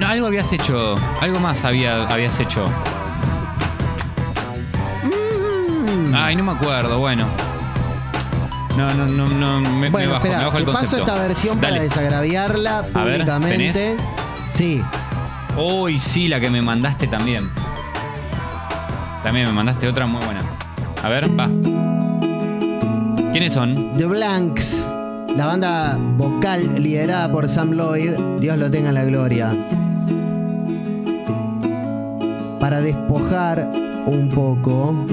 No, 0.00 0.08
algo 0.08 0.26
habías 0.26 0.52
hecho. 0.52 0.96
Algo 1.20 1.38
más 1.38 1.64
había, 1.64 2.02
habías 2.08 2.38
hecho. 2.40 2.66
Mm. 5.04 6.14
Ay, 6.14 6.34
no 6.34 6.42
me 6.42 6.50
acuerdo, 6.52 6.98
bueno. 6.98 7.26
No, 8.76 8.92
no, 8.94 9.06
no, 9.06 9.28
no. 9.28 9.60
Me, 9.60 9.78
me 9.78 9.90
Bueno, 9.90 10.18
me 10.20 10.28
bajo 10.30 10.58
el 10.58 10.64
te 10.64 10.72
paso 10.72 10.96
esta 10.96 11.14
versión 11.14 11.58
para 11.58 11.80
desagraviarla 11.80 12.78
A 12.94 13.04
ver, 13.04 13.14
públicamente. 13.14 13.72
¿tenés? 13.72 14.00
Sí. 14.52 14.82
Uy, 15.56 15.98
sí, 15.98 16.28
la 16.28 16.40
que 16.40 16.48
me 16.50 16.62
mandaste 16.62 17.06
también. 17.06 17.50
También 19.22 19.46
me 19.46 19.52
mandaste 19.52 19.86
otra 19.88 20.06
muy 20.06 20.24
buena. 20.24 20.40
A 21.02 21.08
ver, 21.08 21.28
va. 21.38 21.48
¿Quiénes 23.32 23.52
son? 23.52 23.96
The 23.96 24.06
Blanks, 24.06 24.84
la 25.36 25.46
banda 25.46 25.98
vocal 26.16 26.82
liderada 26.82 27.30
por 27.30 27.48
Sam 27.48 27.72
Lloyd, 27.72 28.12
Dios 28.40 28.58
lo 28.58 28.70
tenga 28.70 28.88
en 28.88 28.94
la 28.94 29.04
gloria. 29.04 29.56
Para 32.60 32.80
despojar 32.80 33.68
un 34.06 34.28
poco, 34.28 35.04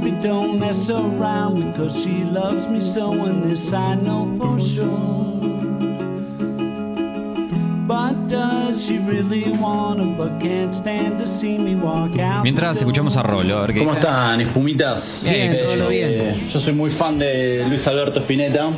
baby 0.00 0.16
don't 0.22 0.58
mess 0.58 0.88
around 0.90 1.72
because 1.72 1.94
she 2.02 2.24
loves 2.24 2.66
me 2.68 2.80
so, 2.80 3.12
and 3.12 3.42
this 3.44 3.72
I 3.72 3.94
know 3.96 4.26
for 4.38 4.58
sure. 4.60 5.38
But 7.86 8.28
does 8.28 8.86
she 8.86 8.98
really 8.98 9.50
wanna, 9.50 10.04
but 10.16 10.40
can't 10.40 10.72
stand 10.72 11.18
to 11.18 11.26
see 11.26 11.58
me 11.58 11.74
walk 11.74 12.16
out? 12.20 12.44
Mientras 12.44 12.78
escuchamos 12.80 13.16
a? 13.16 13.22
Rolo, 13.24 13.58
a 13.58 13.60
ver 13.62 13.72
qué 13.74 13.80
¿Cómo 13.80 13.90
dice. 13.94 14.06
están, 14.06 14.40
espumitas? 14.40 15.20
Bien, 15.24 15.52
Eh, 15.52 15.56
solo 15.56 15.88
bien. 15.88 16.08
Eh, 16.10 16.48
yo 16.52 16.60
soy 16.60 16.72
muy 16.72 16.90
fan 16.92 17.18
de 17.18 17.64
Luis 17.68 17.84
Alberto 17.88 18.20
Spinetta 18.20 18.70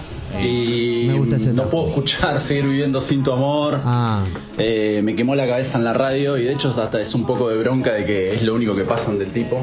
y 0.42 1.04
Me 1.08 1.12
gusta 1.14 1.36
ese 1.36 1.52
no 1.52 1.64
puedo 1.64 1.88
escuchar 1.88 2.40
Seguir 2.48 2.64
viviendo 2.64 3.02
sin 3.02 3.22
tu 3.22 3.32
amor. 3.32 3.80
ah, 3.84 4.24
Eh, 4.56 5.02
me 5.04 5.14
quemó 5.14 5.34
la 5.34 5.46
cabeza 5.46 5.76
en 5.76 5.84
la 5.84 5.92
radio 5.92 6.38
y 6.38 6.44
de 6.44 6.52
hecho 6.54 6.68
hasta 6.74 6.98
es 7.00 7.14
un 7.14 7.26
poco 7.26 7.50
de 7.50 7.58
bronca 7.58 7.92
de 7.92 8.06
que 8.06 8.34
es 8.34 8.42
lo 8.42 8.54
único 8.54 8.72
que 8.72 8.84
pasan 8.84 9.18
del 9.18 9.30
tipo. 9.30 9.62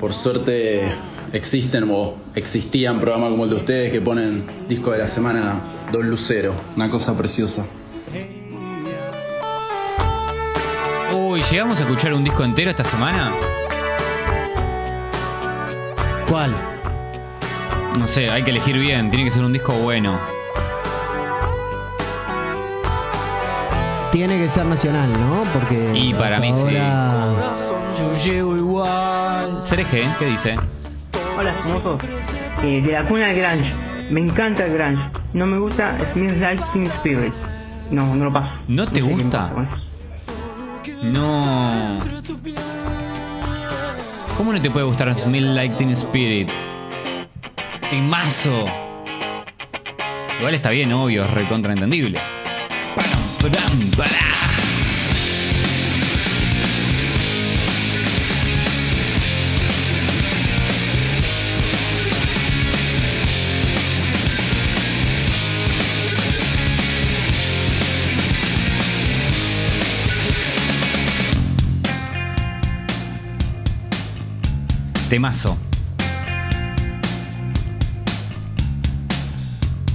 Por 0.00 0.14
suerte 0.14 0.92
existen 1.32 1.88
o 1.90 2.16
existían 2.34 2.98
programas 2.98 3.30
como 3.30 3.44
el 3.44 3.50
de 3.50 3.56
ustedes 3.56 3.92
que 3.92 4.00
ponen 4.00 4.66
disco 4.68 4.90
de 4.92 4.98
la 4.98 5.08
semana 5.08 5.88
Don 5.92 6.08
Lucero, 6.08 6.54
una 6.74 6.90
cosa 6.90 7.16
preciosa. 7.16 7.66
Uy, 11.14 11.42
¿llegamos 11.50 11.78
a 11.80 11.82
escuchar 11.84 12.14
un 12.14 12.24
disco 12.24 12.42
entero 12.42 12.70
esta 12.70 12.84
semana? 12.84 13.30
¿cuál? 16.30 16.50
No 17.98 18.06
sé, 18.06 18.30
hay 18.30 18.42
que 18.44 18.50
elegir 18.50 18.78
bien, 18.78 19.10
tiene 19.10 19.24
que 19.24 19.32
ser 19.32 19.44
un 19.44 19.52
disco 19.52 19.72
bueno. 19.72 20.18
Tiene 24.12 24.38
que 24.38 24.48
ser 24.48 24.66
nacional, 24.66 25.10
¿no? 25.12 25.42
Porque 25.52 25.92
Y 25.94 26.14
para 26.14 26.38
mí 26.40 26.52
sí. 26.52 26.76
Yo 27.98 28.16
llego 28.24 28.56
igual. 28.56 29.09
Cereje, 29.64 30.04
¿qué 30.18 30.26
dice? 30.26 30.54
Hola, 31.38 31.54
mozo. 31.66 31.98
Eh, 32.62 32.82
de 32.82 32.92
la 32.92 33.04
cuna 33.04 33.28
del 33.28 33.36
Grunge. 33.36 33.72
Me 34.10 34.20
encanta 34.20 34.66
el 34.66 34.74
Grunge. 34.74 35.02
No 35.32 35.46
me 35.46 35.58
gusta 35.58 35.96
Smells 36.12 36.38
Like 36.38 36.62
Teen 36.72 36.86
Spirit. 36.86 37.34
No, 37.90 38.14
no 38.14 38.24
lo 38.24 38.32
paso. 38.32 38.52
¿No 38.68 38.86
te 38.86 39.00
sé 39.00 39.02
gusta? 39.02 39.52
No. 41.02 42.00
¿Cómo 44.36 44.52
no 44.52 44.60
te 44.60 44.70
puede 44.70 44.86
gustar 44.86 45.14
Smell 45.14 45.54
Like 45.54 45.74
Teen 45.74 45.90
Spirit? 45.90 46.48
Timazo. 47.90 48.64
Igual 50.38 50.54
está 50.54 50.70
bien, 50.70 50.92
obvio, 50.92 51.24
es 51.24 51.30
recontraentendible. 51.30 52.18
Temazo. 75.10 75.58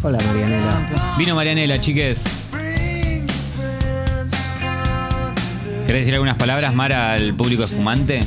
Hola, 0.03 0.19
Marianela. 0.27 1.15
Vino 1.17 1.35
Marianela, 1.35 1.79
chiques. 1.79 2.21
¿Querés 5.87 6.01
decir 6.01 6.15
algunas 6.15 6.35
palabras, 6.35 6.75
Mara, 6.75 7.13
al 7.13 7.33
público 7.33 7.63
espumante? 7.63 8.25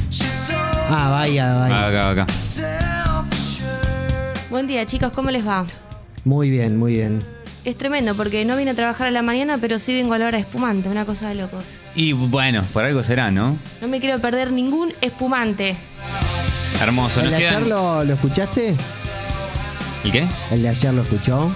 Ah, 0.88 1.10
vaya, 1.10 1.58
vaya. 1.58 1.86
Acá, 1.88 2.10
acá. 2.10 2.26
Buen 4.48 4.66
día 4.66 4.86
chicos, 4.86 5.12
¿cómo 5.12 5.30
les 5.30 5.46
va? 5.46 5.66
Muy 6.24 6.48
bien, 6.48 6.78
muy 6.78 6.94
bien. 6.94 7.22
Es 7.66 7.76
tremendo 7.76 8.14
porque 8.14 8.46
no 8.46 8.56
vine 8.56 8.70
a 8.70 8.74
trabajar 8.74 9.08
a 9.08 9.10
la 9.10 9.20
mañana, 9.20 9.58
pero 9.60 9.78
sí 9.78 9.92
vengo 9.92 10.14
a 10.14 10.18
la 10.18 10.28
hora 10.28 10.38
espumante, 10.38 10.88
una 10.88 11.04
cosa 11.04 11.28
de 11.28 11.34
locos. 11.34 11.80
Y 11.94 12.14
bueno, 12.14 12.64
por 12.72 12.84
algo 12.84 13.02
será, 13.02 13.30
¿no? 13.30 13.58
No 13.82 13.88
me 13.88 14.00
quiero 14.00 14.18
perder 14.20 14.52
ningún 14.52 14.94
espumante. 15.02 15.76
Hermoso. 16.80 17.20
¿El 17.20 17.30
de 17.30 17.36
ayer 17.36 17.62
lo, 17.62 18.04
lo 18.04 18.14
escuchaste? 18.14 18.76
¿El 20.04 20.12
qué? 20.12 20.26
¿El 20.52 20.62
de 20.62 20.68
ayer 20.68 20.94
lo 20.94 21.02
escuchó? 21.02 21.50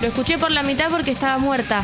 Lo 0.00 0.06
escuché 0.08 0.38
por 0.38 0.50
la 0.50 0.62
mitad 0.62 0.88
porque 0.90 1.10
estaba 1.10 1.38
muerta. 1.38 1.82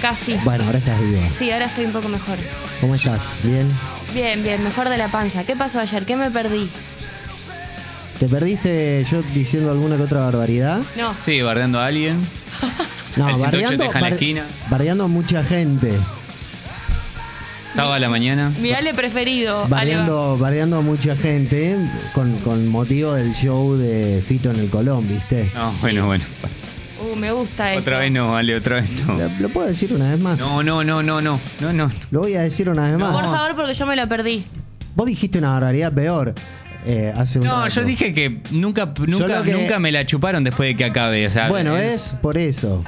Casi. 0.00 0.34
Bueno, 0.44 0.64
ahora 0.64 0.78
estás 0.78 1.00
viva. 1.00 1.20
Sí, 1.38 1.50
ahora 1.50 1.66
estoy 1.66 1.84
un 1.86 1.92
poco 1.92 2.08
mejor. 2.08 2.38
¿Cómo 2.80 2.94
estás? 2.94 3.20
¿Bien? 3.42 3.70
Bien, 4.14 4.42
bien, 4.42 4.62
mejor 4.64 4.88
de 4.88 4.96
la 4.96 5.08
panza. 5.08 5.44
¿Qué 5.44 5.56
pasó 5.56 5.80
ayer? 5.80 6.04
¿Qué 6.06 6.16
me 6.16 6.30
perdí? 6.30 6.70
¿Te 8.18 8.26
perdiste 8.26 9.06
yo 9.10 9.22
diciendo 9.34 9.70
alguna 9.70 9.96
que 9.96 10.02
otra 10.02 10.20
barbaridad? 10.20 10.80
No. 10.96 11.14
Sí, 11.24 11.40
bardeando 11.42 11.80
a 11.80 11.86
alguien. 11.86 12.26
No, 13.16 13.28
El 13.28 13.36
108 13.36 13.42
bardeando, 13.42 13.70
te 13.70 13.82
deja 13.84 13.86
en 13.86 13.92
la 13.94 14.00
bar- 14.00 14.12
esquina. 14.12 14.44
bardeando 14.70 15.04
a 15.04 15.08
mucha 15.08 15.42
gente. 15.44 15.92
Sábado 17.72 17.94
a 17.94 17.98
la 18.00 18.08
mañana. 18.08 18.52
Mi 18.60 18.72
Ale 18.72 18.92
preferido. 18.94 19.60
Ale- 19.62 19.68
Bardeando, 19.70 20.36
bardeando 20.38 20.76
a 20.78 20.80
mucha 20.80 21.14
gente 21.16 21.76
con, 22.14 22.36
con 22.38 22.66
motivo 22.68 23.14
del 23.14 23.32
show 23.34 23.76
de 23.76 24.22
Fito 24.26 24.50
en 24.50 24.58
el 24.60 24.68
Colón, 24.68 25.08
¿viste? 25.08 25.50
No, 25.54 25.72
bueno, 25.80 26.06
bueno. 26.06 26.24
Uh, 27.00 27.16
me 27.16 27.32
gusta 27.32 27.70
eso. 27.72 27.80
Otra 27.80 27.98
vez 28.00 28.10
no, 28.12 28.32
vale, 28.32 28.54
otra 28.56 28.76
vez 28.76 28.90
no. 29.06 29.16
¿Lo, 29.16 29.28
lo 29.38 29.48
puedo 29.50 29.68
decir 29.68 29.92
una 29.92 30.10
vez 30.10 30.20
más? 30.20 30.38
No, 30.38 30.62
no, 30.62 30.82
no, 30.84 31.02
no, 31.02 31.20
no. 31.22 31.40
No, 31.60 31.72
no. 31.72 31.90
Lo 32.10 32.20
voy 32.20 32.34
a 32.34 32.42
decir 32.42 32.68
una 32.68 32.82
vez 32.90 32.98
más. 32.98 33.14
Por 33.14 33.24
favor, 33.24 33.54
porque 33.56 33.72
yo 33.74 33.86
me 33.86 33.96
lo 33.96 34.06
perdí. 34.08 34.44
Vos 34.96 35.06
dijiste 35.06 35.38
una 35.38 35.50
barbaridad 35.52 35.92
peor 35.92 36.34
eh, 36.84 37.12
hace 37.16 37.38
un 37.38 37.46
No, 37.46 37.62
rato. 37.62 37.68
yo 37.74 37.84
dije 37.84 38.12
que 38.12 38.40
nunca, 38.50 38.92
nunca, 39.06 39.42
que- 39.44 39.52
nunca 39.52 39.78
me 39.78 39.92
la 39.92 40.04
chuparon 40.04 40.42
después 40.44 40.68
de 40.70 40.76
que 40.76 40.84
acabe. 40.86 41.26
O 41.26 41.30
sea, 41.30 41.48
Bueno, 41.48 41.76
es- 41.76 41.94
es 41.94 42.08
por 42.20 42.36
eso. 42.36 42.82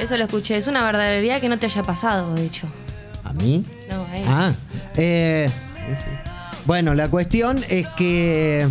Eso 0.00 0.16
lo 0.16 0.24
escuché. 0.24 0.56
Es 0.56 0.68
una 0.68 0.82
barbaridad 0.82 1.40
que 1.40 1.48
no 1.48 1.58
te 1.58 1.66
haya 1.66 1.82
pasado, 1.82 2.34
de 2.36 2.46
hecho. 2.46 2.66
¿A 3.28 3.32
mí? 3.34 3.64
No, 3.90 4.04
a 4.04 4.16
él. 4.18 4.24
Ah, 4.26 4.52
eh, 4.96 5.50
Bueno, 6.64 6.94
la 6.94 7.08
cuestión 7.08 7.64
es 7.68 7.86
que. 7.96 8.66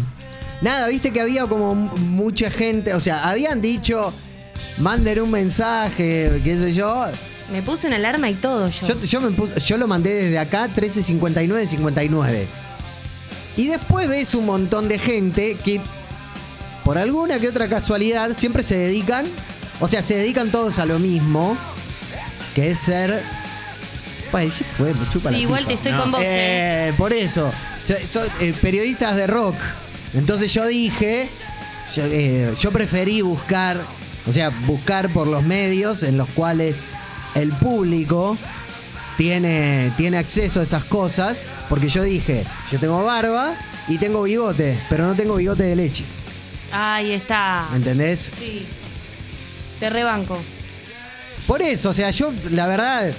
Nada, 0.62 0.88
viste 0.88 1.12
que 1.12 1.22
había 1.22 1.46
como 1.46 1.76
mucha 1.76 2.50
gente. 2.50 2.94
O 2.94 3.00
sea, 3.02 3.30
habían 3.30 3.62
dicho. 3.62 4.14
Manden 4.80 5.22
un 5.22 5.32
mensaje, 5.32 6.40
qué 6.44 6.58
sé 6.58 6.74
yo. 6.74 7.06
Me 7.52 7.62
puse 7.64 7.88
una 7.88 7.96
alarma 7.96 8.30
y 8.30 8.36
todo 8.36 8.70
yo. 8.70 8.88
Yo, 8.88 9.02
yo 9.02 9.22
me 9.22 9.30
puse- 9.30 9.60
yo 9.66 9.78
lo 9.78 9.88
mandé 9.88 10.14
desde 10.14 10.38
acá, 10.38 10.68
1359-59. 10.76 12.46
Y 13.56 13.68
después 13.68 14.08
ves 14.08 14.36
un 14.36 14.46
montón 14.46 14.88
de 14.88 15.00
gente 15.00 15.56
que, 15.64 15.82
por 16.84 16.98
alguna 17.00 17.40
que 17.40 17.48
otra 17.50 17.68
casualidad, 17.68 18.32
siempre 18.36 18.62
se 18.64 18.76
dedican. 18.78 19.26
O 19.80 19.88
sea, 19.88 20.04
se 20.04 20.16
dedican 20.16 20.52
todos 20.52 20.78
a 20.78 20.86
lo 20.86 21.00
mismo. 21.00 21.58
Que 22.54 22.72
es 22.72 22.80
ser. 22.80 23.24
Pues 24.32 24.60
ya 24.60 24.66
fue, 24.78 24.94
me 24.94 25.10
chupa 25.12 25.32
la 25.32 25.38
Sí, 25.38 25.44
igual 25.44 25.66
pipa. 25.66 25.70
te 25.82 25.90
estoy 25.90 26.02
con 26.02 26.12
vos, 26.12 26.22
¿eh? 26.22 26.90
Eh, 26.90 26.94
por 26.98 27.14
eso. 27.14 27.48
O 27.48 27.88
sea, 27.88 28.08
son 28.08 28.28
eh, 28.40 28.54
periodistas 28.62 29.16
de 29.16 29.28
rock. 29.28 29.56
Entonces 30.14 30.54
yo 30.54 30.66
dije, 30.68 31.30
yo, 31.96 32.04
eh, 32.06 32.54
yo 32.60 32.72
preferí 32.72 33.22
buscar, 33.22 33.80
o 34.28 34.32
sea, 34.32 34.50
buscar 34.50 35.12
por 35.14 35.28
los 35.28 35.44
medios 35.44 36.04
en 36.04 36.18
los 36.18 36.28
cuales 36.30 36.78
el 37.36 37.52
público 37.52 38.38
tiene, 39.18 39.92
tiene 39.98 40.18
acceso 40.18 40.60
a 40.60 40.64
esas 40.64 40.84
cosas, 40.86 41.40
porque 41.70 41.88
yo 41.90 42.04
dije, 42.04 42.46
yo 42.72 42.80
tengo 42.80 43.04
barba 43.04 43.56
y 43.88 43.98
tengo 43.98 44.24
bigote, 44.24 44.78
pero 44.90 45.06
no 45.08 45.16
tengo 45.16 45.36
bigote 45.36 45.64
de 45.64 45.76
leche. 45.76 46.04
Ahí 46.72 47.12
está. 47.14 47.68
¿Me 47.72 47.78
entendés? 47.78 48.32
Sí. 48.38 48.66
Te 49.80 49.90
rebanco. 49.90 50.38
Por 51.46 51.62
eso, 51.62 51.90
o 51.90 51.94
sea, 51.94 52.12
yo, 52.12 52.34
la 52.52 52.68
verdad, 52.68 53.12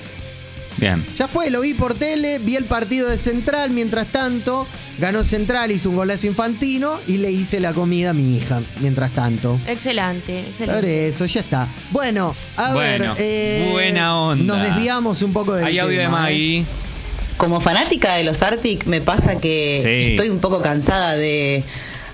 Bien. 0.78 1.04
Ya 1.16 1.28
fue, 1.28 1.50
lo 1.50 1.60
vi 1.60 1.74
por 1.74 1.94
tele, 1.94 2.38
vi 2.38 2.56
el 2.56 2.64
partido 2.66 3.08
de 3.08 3.18
Central, 3.18 3.70
mientras 3.70 4.06
tanto, 4.08 4.66
ganó 4.98 5.24
Central, 5.24 5.70
hizo 5.72 5.90
un 5.90 5.96
golazo 5.96 6.26
infantino 6.26 6.98
y 7.06 7.16
le 7.18 7.30
hice 7.32 7.58
la 7.60 7.72
comida 7.72 8.10
a 8.10 8.12
mi 8.12 8.36
hija, 8.36 8.60
mientras 8.80 9.10
tanto. 9.10 9.58
Excelente, 9.66 10.40
Por 10.40 10.48
excelente. 10.50 11.08
eso, 11.08 11.26
ya 11.26 11.40
está. 11.40 11.68
Bueno, 11.90 12.34
a 12.56 12.74
Bueno, 12.74 13.14
ver, 13.14 13.22
eh, 13.24 13.68
buena 13.72 14.16
onda. 14.20 14.44
Nos 14.56 14.62
desviamos 14.64 15.22
un 15.22 15.32
poco 15.32 15.54
del 15.54 15.64
Hay 15.64 15.78
audio 15.78 15.98
de 15.98 16.04
¿eh? 16.04 16.08
Maggie. 16.08 16.64
Como 17.36 17.60
fanática 17.60 18.14
de 18.14 18.24
los 18.24 18.40
Arctic 18.42 18.86
me 18.86 19.00
pasa 19.00 19.36
que 19.36 19.80
Sí. 19.82 20.10
estoy 20.14 20.28
un 20.28 20.40
poco 20.40 20.60
cansada 20.60 21.14
de 21.14 21.62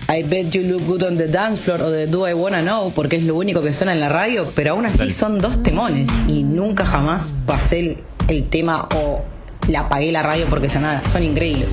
I 0.07 0.23
bet 0.23 0.51
you 0.51 0.61
look 0.65 0.85
good 0.85 1.03
on 1.03 1.17
the 1.17 1.29
dance 1.29 1.63
floor 1.63 1.81
o 1.81 1.91
de 1.91 2.07
Do 2.07 2.29
I 2.29 2.35
Wanna 2.35 2.61
Know 2.61 2.93
porque 2.95 3.17
es 3.17 3.25
lo 3.25 3.35
único 3.37 3.63
que 3.63 3.73
suena 3.73 3.95
en 3.95 4.01
la 4.01 4.11
radio, 4.11 4.53
pero 4.55 4.73
aún 4.73 4.85
así 4.85 5.11
son 5.13 5.39
dos 5.39 5.63
temones 5.63 6.11
y 6.29 6.43
nunca 6.43 6.85
jamás 6.85 7.33
pasé 7.47 7.97
el, 8.29 8.49
tema 8.49 8.89
o 8.95 9.23
la 9.69 9.81
apagué 9.81 10.13
la 10.13 10.23
radio 10.23 10.47
porque 10.51 10.69
sonaba. 10.69 11.03
Son 11.13 11.23
increíbles. 11.23 11.69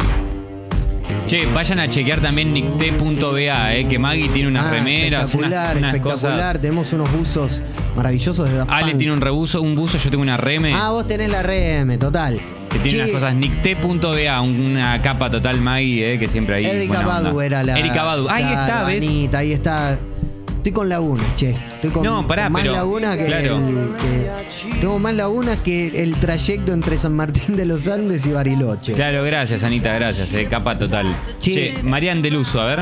Che, 1.27 1.45
vayan 1.53 1.79
a 1.79 1.89
chequear 1.89 2.19
también 2.21 2.53
nicte.ba, 2.53 3.75
eh, 3.75 3.87
que 3.87 3.99
Maggie 3.99 4.29
tiene 4.29 4.47
unas 4.49 4.65
Ah, 4.65 4.71
remeras, 4.71 5.33
unas, 5.35 5.51
espectacular, 5.51 5.77
unas 5.77 5.93
espectacular. 5.95 6.37
cosas. 6.47 6.61
Tenemos 6.61 6.93
unos 6.93 7.11
buzos 7.11 7.61
maravillosos 7.95 8.49
de 8.49 8.57
Daft 8.57 8.71
Ale 8.71 8.85
Punk. 8.91 8.97
tiene 8.97 9.13
un 9.13 9.21
rebuzo, 9.21 9.61
un 9.61 9.75
buzo, 9.75 9.97
yo 9.97 10.09
tengo 10.09 10.21
una 10.23 10.37
reme. 10.37 10.73
Ah, 10.73 10.91
vos 10.91 11.07
tenés 11.07 11.29
la 11.29 11.43
RM, 11.43 11.97
total. 11.99 12.39
que 12.69 12.79
tiene 12.79 12.89
Che, 12.97 13.03
unas 13.03 13.11
cosas. 13.11 13.35
Nicte.ba, 13.35 14.41
una 14.41 15.01
capa 15.01 15.29
total 15.29 15.59
Maggie, 15.61 16.13
eh, 16.13 16.19
que 16.19 16.27
siempre 16.27 16.55
hay. 16.55 16.65
Erika. 16.65 17.01
Badu 17.01 17.39
era 17.41 17.63
la. 17.63 17.77
Erika 17.77 18.03
Badu. 18.03 18.27
Ahí 18.29 18.43
está, 18.43 18.83
¿ves? 18.85 19.03
Anita, 19.05 19.37
ahí 19.39 19.51
está. 19.53 19.99
Estoy 20.61 20.73
con 20.73 20.89
lagunas, 20.89 21.33
che. 21.35 21.55
Estoy 21.73 21.89
con, 21.89 22.03
No, 22.03 22.27
pará, 22.27 22.43
con 22.43 22.53
más 22.53 22.61
pero- 22.61 22.73
lagunas 22.75 23.17
que, 23.17 23.25
claro. 23.25 23.57
el- 23.57 23.95
que- 23.95 24.79
Tengo 24.79 24.99
más 24.99 25.15
lagunas 25.15 25.57
que 25.57 26.03
el 26.03 26.15
trayecto 26.19 26.71
entre 26.71 26.99
San 26.99 27.15
Martín 27.15 27.55
de 27.55 27.65
los 27.65 27.87
Andes 27.87 28.27
y 28.27 28.31
Bariloche. 28.31 28.93
Claro, 28.93 29.23
gracias, 29.23 29.63
Anita, 29.63 29.91
gracias, 29.95 30.31
eh, 30.33 30.45
capa 30.47 30.77
total. 30.77 31.07
Che. 31.39 31.51
Che, 31.73 31.83
Marian 31.83 32.21
Deluso, 32.21 32.61
a 32.61 32.65
ver. 32.67 32.79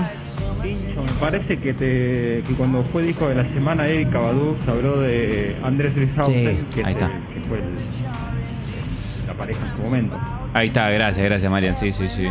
Me 0.62 1.12
parece 1.22 1.56
que, 1.58 1.74
te, 1.74 2.44
que 2.46 2.54
cuando 2.58 2.84
fue 2.84 3.02
disco 3.04 3.30
de 3.30 3.36
la 3.36 3.44
semana 3.54 3.88
Erika 3.88 4.20
Badu 4.20 4.58
se 4.66 4.70
habló 4.70 5.00
de 5.00 5.56
Andrés 5.64 5.96
Rizausen, 5.96 6.34
Sí, 6.58 6.76
que, 6.76 6.84
ahí 6.86 6.92
está. 6.92 7.08
que 7.34 7.40
fue 7.48 7.60
el- 7.60 9.26
la 9.26 9.34
pareja 9.36 9.66
en 9.66 9.72
su 9.78 9.84
momento. 9.84 10.18
Ahí 10.54 10.68
está, 10.68 10.90
gracias, 10.90 11.26
gracias, 11.26 11.50
Marian. 11.50 11.78
Sí, 11.78 11.94
sí, 11.94 12.10
sí. 12.10 12.26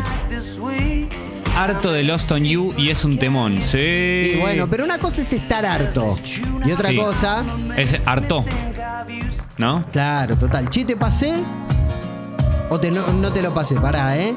Harto 1.59 1.91
de 1.93 2.05
Lost 2.05 2.31
on 2.31 2.45
You 2.45 2.73
y 2.77 2.91
es 2.91 3.05
un 3.05 3.19
temón. 3.19 3.61
Sí. 3.65 3.79
Y 4.35 4.37
bueno, 4.41 4.69
pero 4.71 4.85
una 4.85 4.99
cosa 4.99 5.23
es 5.23 5.33
estar 5.33 5.67
harto. 5.67 6.17
Y 6.65 6.71
otra 6.71 6.91
Sí. 6.91 6.97
cosa. 6.97 7.45
Es 7.77 7.97
harto. 8.07 8.45
¿No? 9.57 9.85
Claro, 9.91 10.37
total. 10.37 10.71
Che, 10.71 10.85
¿te 10.85 10.97
pasé? 10.97 11.35
¿O 12.71 12.79
te, 12.79 12.93
no, 12.93 13.05
no 13.15 13.33
te 13.33 13.43
lo 13.43 13.53
pasé? 13.53 13.75
Pará, 13.75 14.17
¿eh? 14.17 14.37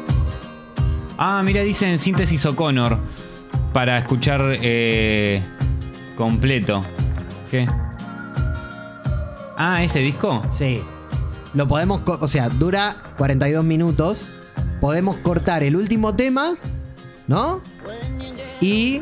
Ah, 1.18 1.42
mira, 1.46 1.62
dice 1.62 1.88
en 1.90 2.00
síntesis 2.00 2.44
O'Connor. 2.48 2.98
Para 3.72 4.00
escuchar 4.00 4.42
eh, 4.60 5.44
completo. 6.18 6.82
¿Qué? 7.52 7.68
Ah, 9.58 9.84
ese 9.84 10.00
disco. 10.00 10.42
Sí. 10.50 10.82
Lo 11.54 11.68
podemos. 11.68 12.02
O 12.06 12.28
sea, 12.28 12.50
dura 12.50 12.96
42 13.18 13.64
minutos. 13.64 14.24
Podemos 14.80 15.18
cortar 15.18 15.62
el 15.62 15.76
último 15.76 16.16
tema, 16.16 16.56
¿no? 17.32 17.62
Y. 18.60 19.02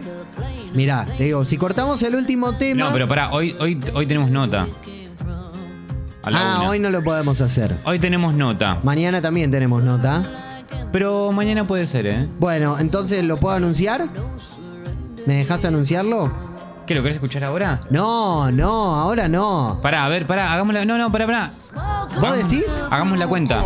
Mirá, 0.74 1.04
te 1.18 1.24
digo, 1.24 1.44
si 1.46 1.58
cortamos 1.58 2.02
el 2.04 2.14
último 2.14 2.54
tema. 2.54 2.86
No, 2.86 2.94
pero 2.94 3.08
pará, 3.08 3.32
hoy, 3.32 3.56
hoy, 3.60 3.80
hoy 3.96 4.06
tenemos 4.06 4.30
nota. 4.30 4.68
A 6.24 6.30
la 6.30 6.38
Ah, 6.40 6.60
una. 6.60 6.70
hoy 6.70 6.80
no 6.80 6.92
lo 6.92 7.04
podemos 7.04 7.42
hacer. 7.42 7.76
Hoy 7.86 7.98
tenemos 7.98 8.36
nota. 8.36 8.80
Mañana 8.84 9.20
también 9.22 9.50
tenemos 9.50 9.82
nota. 9.84 10.24
Pero 10.92 11.32
mañana 11.32 11.66
puede 11.66 11.88
ser, 11.88 12.06
¿eh? 12.08 12.28
Bueno, 12.40 12.78
entonces, 12.80 13.24
¿lo 13.26 13.38
puedo 13.38 13.56
anunciar? 13.56 14.08
¿Me 15.26 15.36
dejas 15.36 15.66
anunciarlo? 15.66 16.32
¿Qué 16.86 16.94
lo 16.96 17.02
querés 17.02 17.16
escuchar 17.16 17.44
ahora? 17.44 17.82
No, 17.90 18.52
no, 18.52 18.96
ahora 18.96 19.28
no. 19.28 19.80
Pará, 19.82 20.06
a 20.06 20.10
ver, 20.10 20.26
pará, 20.28 20.54
hagámosla. 20.54 20.86
No, 20.86 20.98
no, 20.98 21.12
pará, 21.12 21.26
pará. 21.26 21.50
¿Vos 22.22 22.36
decís? 22.38 22.66
Hagamos 22.92 23.18
la 23.18 23.28
cuenta. 23.28 23.64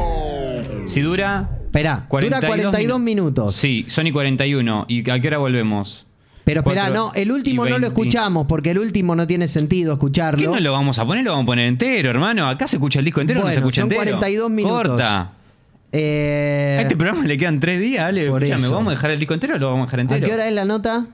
Si 0.86 1.02
dura. 1.02 1.50
Esperá, 1.74 2.06
dura 2.22 2.40
42 2.40 3.00
minutos. 3.00 3.56
Sí, 3.56 3.86
Sony 3.88 4.12
41. 4.14 4.86
¿Y 4.88 5.10
a 5.10 5.20
qué 5.20 5.28
hora 5.28 5.40
volvemos? 5.40 6.06
Pero 6.44 6.60
esperá, 6.60 6.82
Cuatro 6.90 6.94
no, 7.08 7.14
el 7.16 7.32
último 7.32 7.66
y 7.66 7.70
no 7.70 7.78
lo 7.80 7.82
20. 7.82 7.88
escuchamos 7.88 8.46
porque 8.48 8.72
el 8.72 8.78
último 8.78 9.16
no 9.16 9.26
tiene 9.26 9.48
sentido 9.48 9.94
escucharlo. 9.94 10.40
¿Qué 10.40 10.46
no 10.46 10.60
lo 10.60 10.72
vamos 10.72 11.00
a 11.00 11.06
poner? 11.06 11.24
Lo 11.24 11.32
vamos 11.32 11.44
a 11.44 11.48
poner 11.48 11.68
entero, 11.68 12.12
hermano. 12.12 12.48
Acá 12.48 12.68
se 12.68 12.76
escucha 12.76 13.00
el 13.00 13.06
disco 13.06 13.22
entero 13.22 13.40
o 13.40 13.44
no 13.44 13.50
se 13.50 13.56
Bueno, 13.56 13.68
escucha 13.70 13.82
son 13.82 13.92
entero. 13.92 14.04
42 14.20 14.52
minutos. 14.52 14.78
Corta. 14.88 15.32
Eh, 15.92 16.76
A 16.80 16.82
este 16.82 16.96
programa 16.98 17.26
le 17.26 17.38
quedan 17.38 17.60
tres 17.60 17.80
días, 17.80 18.04
Ale. 18.06 18.30
¿vamos 18.30 18.88
a 18.88 18.90
dejar 18.92 19.12
el 19.12 19.20
disco 19.20 19.34
entero 19.34 19.56
o 19.56 19.60
lo 19.60 19.72
vamos 19.72 19.84
a 19.84 19.86
dejar 19.86 20.00
¿A 20.00 20.02
entero? 20.04 20.28
qué 20.28 20.34
hora 20.34 20.48
es 20.48 20.54
la 20.54 20.66
nota? 20.66 21.08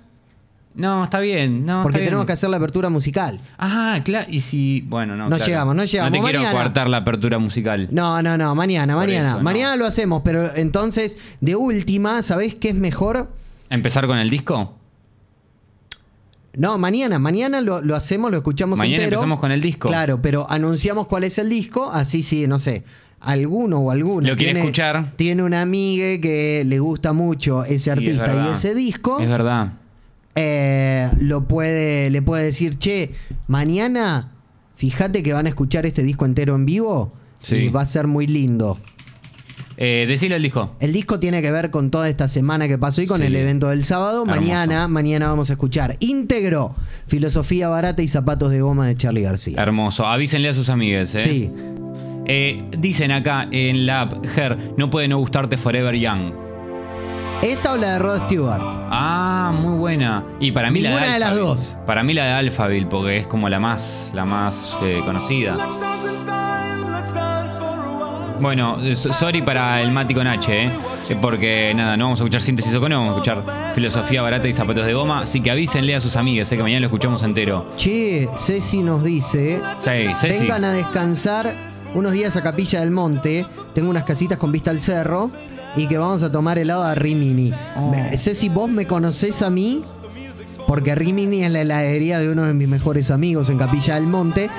No, 0.79 1.03
está 1.03 1.19
bien. 1.19 1.65
No, 1.65 1.83
Porque 1.83 1.97
está 1.97 1.99
bien. 1.99 2.07
tenemos 2.07 2.25
que 2.25 2.31
hacer 2.33 2.49
la 2.49 2.57
apertura 2.57 2.89
musical. 2.89 3.39
Ah, 3.57 3.99
claro. 4.03 4.27
Y 4.29 4.39
si. 4.41 4.81
Bueno, 4.87 5.15
no. 5.15 5.25
No 5.29 5.35
claro. 5.35 5.45
llegamos, 5.45 5.75
no 5.75 5.83
llegamos. 5.83 6.11
No 6.11 6.17
te 6.17 6.23
quiero 6.23 6.39
Mañana. 6.39 6.55
coartar 6.57 6.89
la 6.89 6.97
apertura 6.97 7.37
musical. 7.39 7.87
No, 7.91 8.21
no, 8.21 8.37
no, 8.37 8.55
mañana, 8.55 8.93
Por 8.95 9.05
mañana. 9.07 9.27
eso, 9.29 9.37
no. 9.37 9.43
Mañana 9.43 9.75
lo 9.75 9.85
hacemos, 9.85 10.21
pero 10.23 10.55
entonces, 10.55 11.17
de 11.41 11.55
última, 11.55 12.23
¿sabés 12.23 12.55
qué 12.55 12.69
es 12.69 12.75
mejor? 12.75 13.29
¿Empezar 13.69 14.07
con 14.07 14.17
el 14.17 14.29
disco? 14.29 14.75
No, 16.55 16.77
mañana, 16.77 17.19
mañana 17.19 17.61
lo, 17.61 17.81
lo 17.81 17.95
hacemos, 17.95 18.31
lo 18.31 18.37
escuchamos 18.37 18.79
Mañana 18.79 18.95
entero. 19.03 19.17
empezamos 19.17 19.39
con 19.39 19.51
el 19.51 19.61
disco. 19.61 19.87
Claro, 19.87 20.21
pero 20.21 20.49
anunciamos 20.49 21.07
cuál 21.07 21.23
es 21.23 21.37
el 21.37 21.47
disco, 21.47 21.89
así 21.91 22.23
sí, 22.23 22.47
no 22.47 22.57
sé. 22.59 22.83
Alguno 23.21 23.79
o 23.79 23.91
alguna. 23.91 24.29
Lo 24.29 24.35
quiere 24.35 24.53
tiene- 24.53 24.59
escuchar. 24.61 25.13
Tiene 25.15 25.43
una 25.43 25.61
amiga 25.61 26.19
que 26.21 26.63
le 26.65 26.79
gusta 26.79 27.13
mucho 27.13 27.63
ese 27.65 27.77
Sí, 27.77 27.83
es 27.83 27.87
artista 27.89 28.45
y 28.47 28.51
ese 28.53 28.73
disco. 28.73 29.19
Es 29.19 29.29
verdad. 29.29 29.73
Eh, 30.41 31.09
lo 31.19 31.47
puede, 31.47 32.09
le 32.09 32.21
puede 32.21 32.45
decir, 32.45 32.77
che, 32.77 33.13
mañana, 33.47 34.31
fíjate 34.77 35.21
que 35.21 35.33
van 35.33 35.45
a 35.47 35.49
escuchar 35.49 35.85
este 35.85 36.01
disco 36.03 36.25
entero 36.25 36.55
en 36.55 36.65
vivo 36.65 37.13
Sí. 37.41 37.55
y 37.55 37.69
va 37.69 37.81
a 37.81 37.85
ser 37.85 38.07
muy 38.07 38.25
lindo. 38.27 38.77
Eh, 39.81 40.05
decilo 40.07 40.35
el 40.35 40.43
disco. 40.43 40.75
El 40.81 40.91
disco 40.91 41.19
tiene 41.19 41.41
que 41.41 41.51
ver 41.51 41.71
con 41.71 41.89
toda 41.89 42.09
esta 42.09 42.27
semana 42.27 42.67
que 42.67 42.77
pasó 42.77 43.01
y 43.01 43.07
con 43.07 43.21
Sí. 43.21 43.27
el 43.27 43.35
evento 43.35 43.69
del 43.69 43.83
sábado. 43.85 44.23
Hermoso. 44.23 44.39
Mañana, 44.41 44.87
mañana 44.89 45.27
vamos 45.27 45.49
a 45.49 45.53
escuchar 45.53 45.95
íntegro 45.99 46.75
Filosofía 47.07 47.69
Barata 47.69 48.01
y 48.01 48.07
Zapatos 48.09 48.51
de 48.51 48.61
Goma 48.61 48.87
de 48.87 48.95
Charlie 48.97 49.21
García. 49.21 49.61
Hermoso. 49.61 50.05
Avísenle 50.05 50.49
a 50.49 50.53
sus 50.53 50.67
amigues, 50.69 51.15
¿eh? 51.15 51.21
Sí. 51.21 51.49
Eh, 52.27 52.61
dicen 52.77 53.11
acá 53.11 53.47
en 53.51 53.85
la 53.85 54.01
app, 54.01 54.25
Ger, 54.35 54.57
no 54.77 54.89
puede 54.89 55.07
no 55.07 55.17
gustarte 55.17 55.57
Forever 55.57 55.95
Young. 55.95 56.31
¿Esta 57.41 57.73
o 57.73 57.77
la 57.77 57.93
de 57.93 57.99
Rod 57.99 58.23
Stewart? 58.25 58.61
Ah, 58.91 59.53
muy 59.57 59.77
buena. 59.77 60.23
Y 60.41 60.51
para 60.51 60.69
mí 60.71 60.81
la 60.81 60.89
Ninguna 60.89 61.13
de 61.13 61.19
las 61.19 61.35
dos. 61.37 61.75
Para 61.85 62.03
mí 62.03 62.13
la 62.13 62.25
de 62.25 62.31
Alphaville, 62.33 62.87
porque 62.87 63.17
es 63.17 63.27
como 63.27 63.47
la 63.47 63.59
más, 63.59 64.09
la 64.13 64.25
más 64.25 64.75
eh, 64.83 65.01
conocida. 65.05 65.55
Bueno, 68.41 68.77
so- 68.95 69.13
sorry 69.13 69.41
para 69.41 69.81
el 69.81 69.91
Mati 69.91 70.13
con 70.13 70.27
H, 70.27 70.65
¿eh? 70.65 70.69
Eh, 71.09 71.17
Porque 71.19 71.73
nada, 71.75 71.97
no 71.97 72.05
vamos 72.05 72.19
a 72.19 72.23
escuchar 72.23 72.41
síntesis 72.41 72.73
o 72.75 72.87
no, 72.87 72.95
vamos 72.99 73.13
a 73.13 73.13
escuchar 73.15 73.73
filosofía 73.73 74.21
barata 74.21 74.47
y 74.47 74.53
zapatos 74.53 74.85
de 74.85 74.93
goma. 74.93 75.21
Así 75.21 75.41
que 75.41 75.49
avísenle 75.51 75.95
a 75.95 75.99
sus 75.99 76.15
amigas, 76.17 76.51
¿eh? 76.51 76.57
que 76.57 76.61
mañana 76.63 76.81
lo 76.81 76.87
escuchamos 76.87 77.23
entero. 77.23 77.71
Che, 77.77 78.29
Ceci 78.37 78.83
nos 78.83 79.03
dice, 79.03 79.61
Sí, 79.83 80.13
Ceci. 80.19 80.39
vengan 80.41 80.65
a 80.65 80.71
descansar 80.73 81.53
unos 81.95 82.11
días 82.11 82.35
a 82.37 82.43
Capilla 82.43 82.81
del 82.81 82.91
Monte. 82.91 83.45
Tengo 83.73 83.89
unas 83.89 84.03
casitas 84.03 84.37
con 84.37 84.51
vista 84.51 84.71
al 84.71 84.81
cerro. 84.81 85.31
Y 85.79 85.87
que 85.87 85.97
vamos 85.97 86.23
a 86.23 86.31
tomar 86.31 86.57
helado 86.57 86.83
a 86.83 86.93
Rimini. 86.95 87.53
Me- 87.91 88.17
Ceci, 88.17 88.49
vos 88.49 88.69
me 88.69 88.85
conocés 88.85 89.41
a 89.41 89.49
mí 89.49 89.83
porque 90.67 90.93
Rimini 90.95 91.43
es 91.43 91.51
la 91.51 91.61
heladería 91.61 92.19
de 92.19 92.31
uno 92.31 92.43
de 92.43 92.53
mis 92.53 92.67
mejores 92.67 93.09
amigos 93.11 93.49
en 93.49 93.57
Capilla 93.57 93.95
del 93.95 94.07
Monte. 94.07 94.49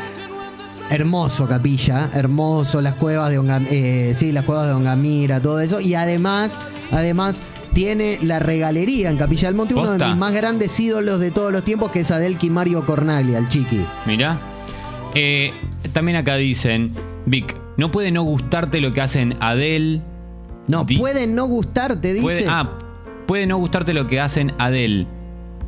Hermoso 0.88 1.46
Capilla, 1.46 2.10
hermoso 2.14 2.80
las 2.82 2.94
cuevas 2.94 3.30
de 3.30 3.38
Onga- 3.38 3.64
eh, 3.70 4.14
sí, 4.16 4.32
las 4.32 4.44
cuevas 4.44 4.66
de 4.66 4.72
Ongamira, 4.72 5.38
todo 5.40 5.60
eso. 5.60 5.80
Y 5.80 5.94
además, 5.94 6.58
además 6.90 7.38
tiene 7.74 8.18
la 8.22 8.40
regalería 8.40 9.10
en 9.10 9.16
Capilla 9.16 9.46
del 9.48 9.54
Monte, 9.54 9.74
uno 9.74 9.92
de 9.96 10.04
mis 10.04 10.16
más 10.16 10.32
grandes 10.32 10.78
ídolos 10.80 11.20
de 11.20 11.30
todos 11.30 11.52
los 11.52 11.62
tiempos, 11.62 11.90
que 11.92 12.00
es 12.00 12.10
Adelki 12.10 12.50
Mario 12.50 12.84
Cornaglia, 12.86 13.38
el 13.38 13.48
chiqui. 13.48 13.84
Mirá. 14.04 14.40
Eh, 15.14 15.52
también 15.92 16.16
acá 16.16 16.34
dicen, 16.36 16.92
Vic, 17.26 17.54
no 17.76 17.92
puede 17.92 18.10
no 18.10 18.24
gustarte 18.24 18.80
lo 18.80 18.92
que 18.92 19.00
hacen 19.00 19.36
Adele. 19.40 20.02
No, 20.70 20.84
Di- 20.84 20.98
puede 20.98 21.26
no 21.26 21.46
gustarte, 21.46 22.12
dice. 22.12 22.22
Puede, 22.24 22.46
ah, 22.48 22.78
puede 23.26 23.46
no 23.46 23.58
gustarte 23.58 23.92
lo 23.92 24.06
que 24.06 24.20
hacen 24.20 24.52
Adele. 24.58 25.06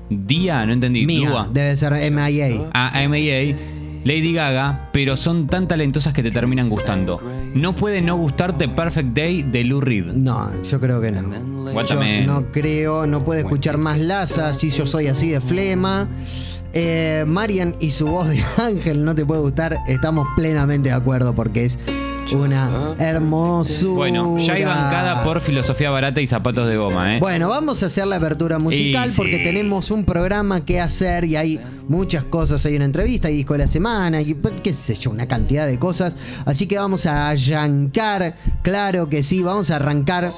Día, 0.09 0.65
no 0.67 0.73
entendí. 0.73 1.07
Mía, 1.07 1.29
Dua. 1.31 1.49
debe 1.53 1.75
ser 1.77 1.93
MIA. 2.11 2.69
a 2.75 3.01
MIA, 3.09 3.57
Lady 4.05 4.33
Gaga, 4.35 4.91
pero 4.93 5.17
son 5.17 5.47
tan 5.47 5.67
talentosas 5.69 6.13
que 6.13 6.23
te 6.23 6.31
terminan 6.31 6.69
gustando. 6.69 7.21
No 7.55 7.75
puede 7.75 8.03
no 8.03 8.17
gustarte 8.17 8.69
Perfect 8.69 9.15
Day 9.17 9.43
de 9.43 9.65
Lou 9.65 9.81
Reed. 9.81 10.07
No, 10.13 10.51
yo 10.65 10.81
creo 10.81 11.01
que 11.01 11.11
no. 11.13 11.23
Yo 11.87 12.27
no 12.27 12.53
creo, 12.53 13.07
no 13.07 13.25
puede 13.25 13.41
escuchar 13.41 13.79
más 13.79 13.99
Laza, 13.99 14.53
si 14.59 14.71
yo 14.71 14.87
soy 14.87 15.07
así 15.07 15.31
de 15.31 15.41
flema. 15.41 16.09
Eh, 16.75 17.25
Marian 17.27 17.75
y 17.81 17.91
su 17.91 18.07
voz 18.07 18.29
de 18.29 18.43
ángel 18.59 19.05
no 19.05 19.15
te 19.15 19.25
puede 19.27 19.41
gustar, 19.43 19.79
estamos 19.89 20.27
plenamente 20.37 20.89
de 20.89 20.95
acuerdo 20.95 21.35
porque 21.35 21.67
es 21.67 21.79
una 22.31 22.95
hermosura. 22.99 23.95
Bueno, 23.95 24.39
ya 24.39 24.55
hay 24.55 24.65
bancada 24.65 25.23
por 25.23 25.41
filosofía 25.41 25.91
barata 25.91 26.21
y 26.21 26.27
zapatos 26.27 26.69
de 26.69 26.77
goma, 26.77 27.17
¿eh? 27.17 27.21
Bueno, 27.21 27.49
vamos 27.49 27.83
a 27.83 27.87
hacer 27.87 28.07
la 28.07 28.17
apertura 28.17 28.59
musical 28.59 29.11
sí. 29.11 29.17
porque 29.17 29.39
tenemos 29.39 29.91
un 29.91 30.05
programa 30.05 30.65
que 30.65 30.81
hacer 30.81 31.25
y 31.25 31.37
hay 31.37 31.61
muchas 31.89 32.25
cosas. 32.25 32.65
Hay 32.67 32.77
una 32.77 32.85
entrevista, 32.85 33.29
hay 33.29 33.37
disco 33.37 33.55
de 33.55 33.61
la 33.61 33.67
semana, 33.67 34.21
y 34.21 34.35
pues, 34.35 34.55
qué 34.63 34.73
sé 34.73 34.97
yo, 34.97 35.11
una 35.11 35.27
cantidad 35.27 35.67
de 35.67 35.79
cosas. 35.79 36.17
Así 36.45 36.67
que 36.67 36.77
vamos 36.79 37.07
a 37.07 37.31
arrancar, 37.31 38.37
claro 38.63 39.09
que 39.09 39.23
sí, 39.23 39.43
vamos 39.43 39.71
a 39.71 39.77
arrancar 39.77 40.33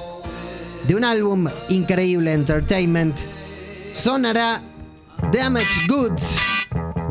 de 0.87 0.95
un 0.95 1.03
álbum 1.03 1.47
increíble, 1.69 2.33
Entertainment. 2.33 3.17
Sonará 3.93 4.61
Damage 5.31 5.87
Goods, 5.87 6.37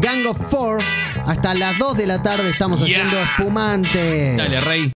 Gang 0.01 0.27
of 0.27 0.39
Four. 0.51 0.83
Hasta 1.27 1.55
las 1.55 1.79
2 1.79 1.97
de 1.97 2.07
la 2.07 2.23
tarde 2.23 2.51
estamos 2.51 2.85
Yeah. 2.87 2.99
haciendo 3.07 3.21
espumante. 3.23 4.37
Dale, 4.37 4.61
Rey. 4.61 4.93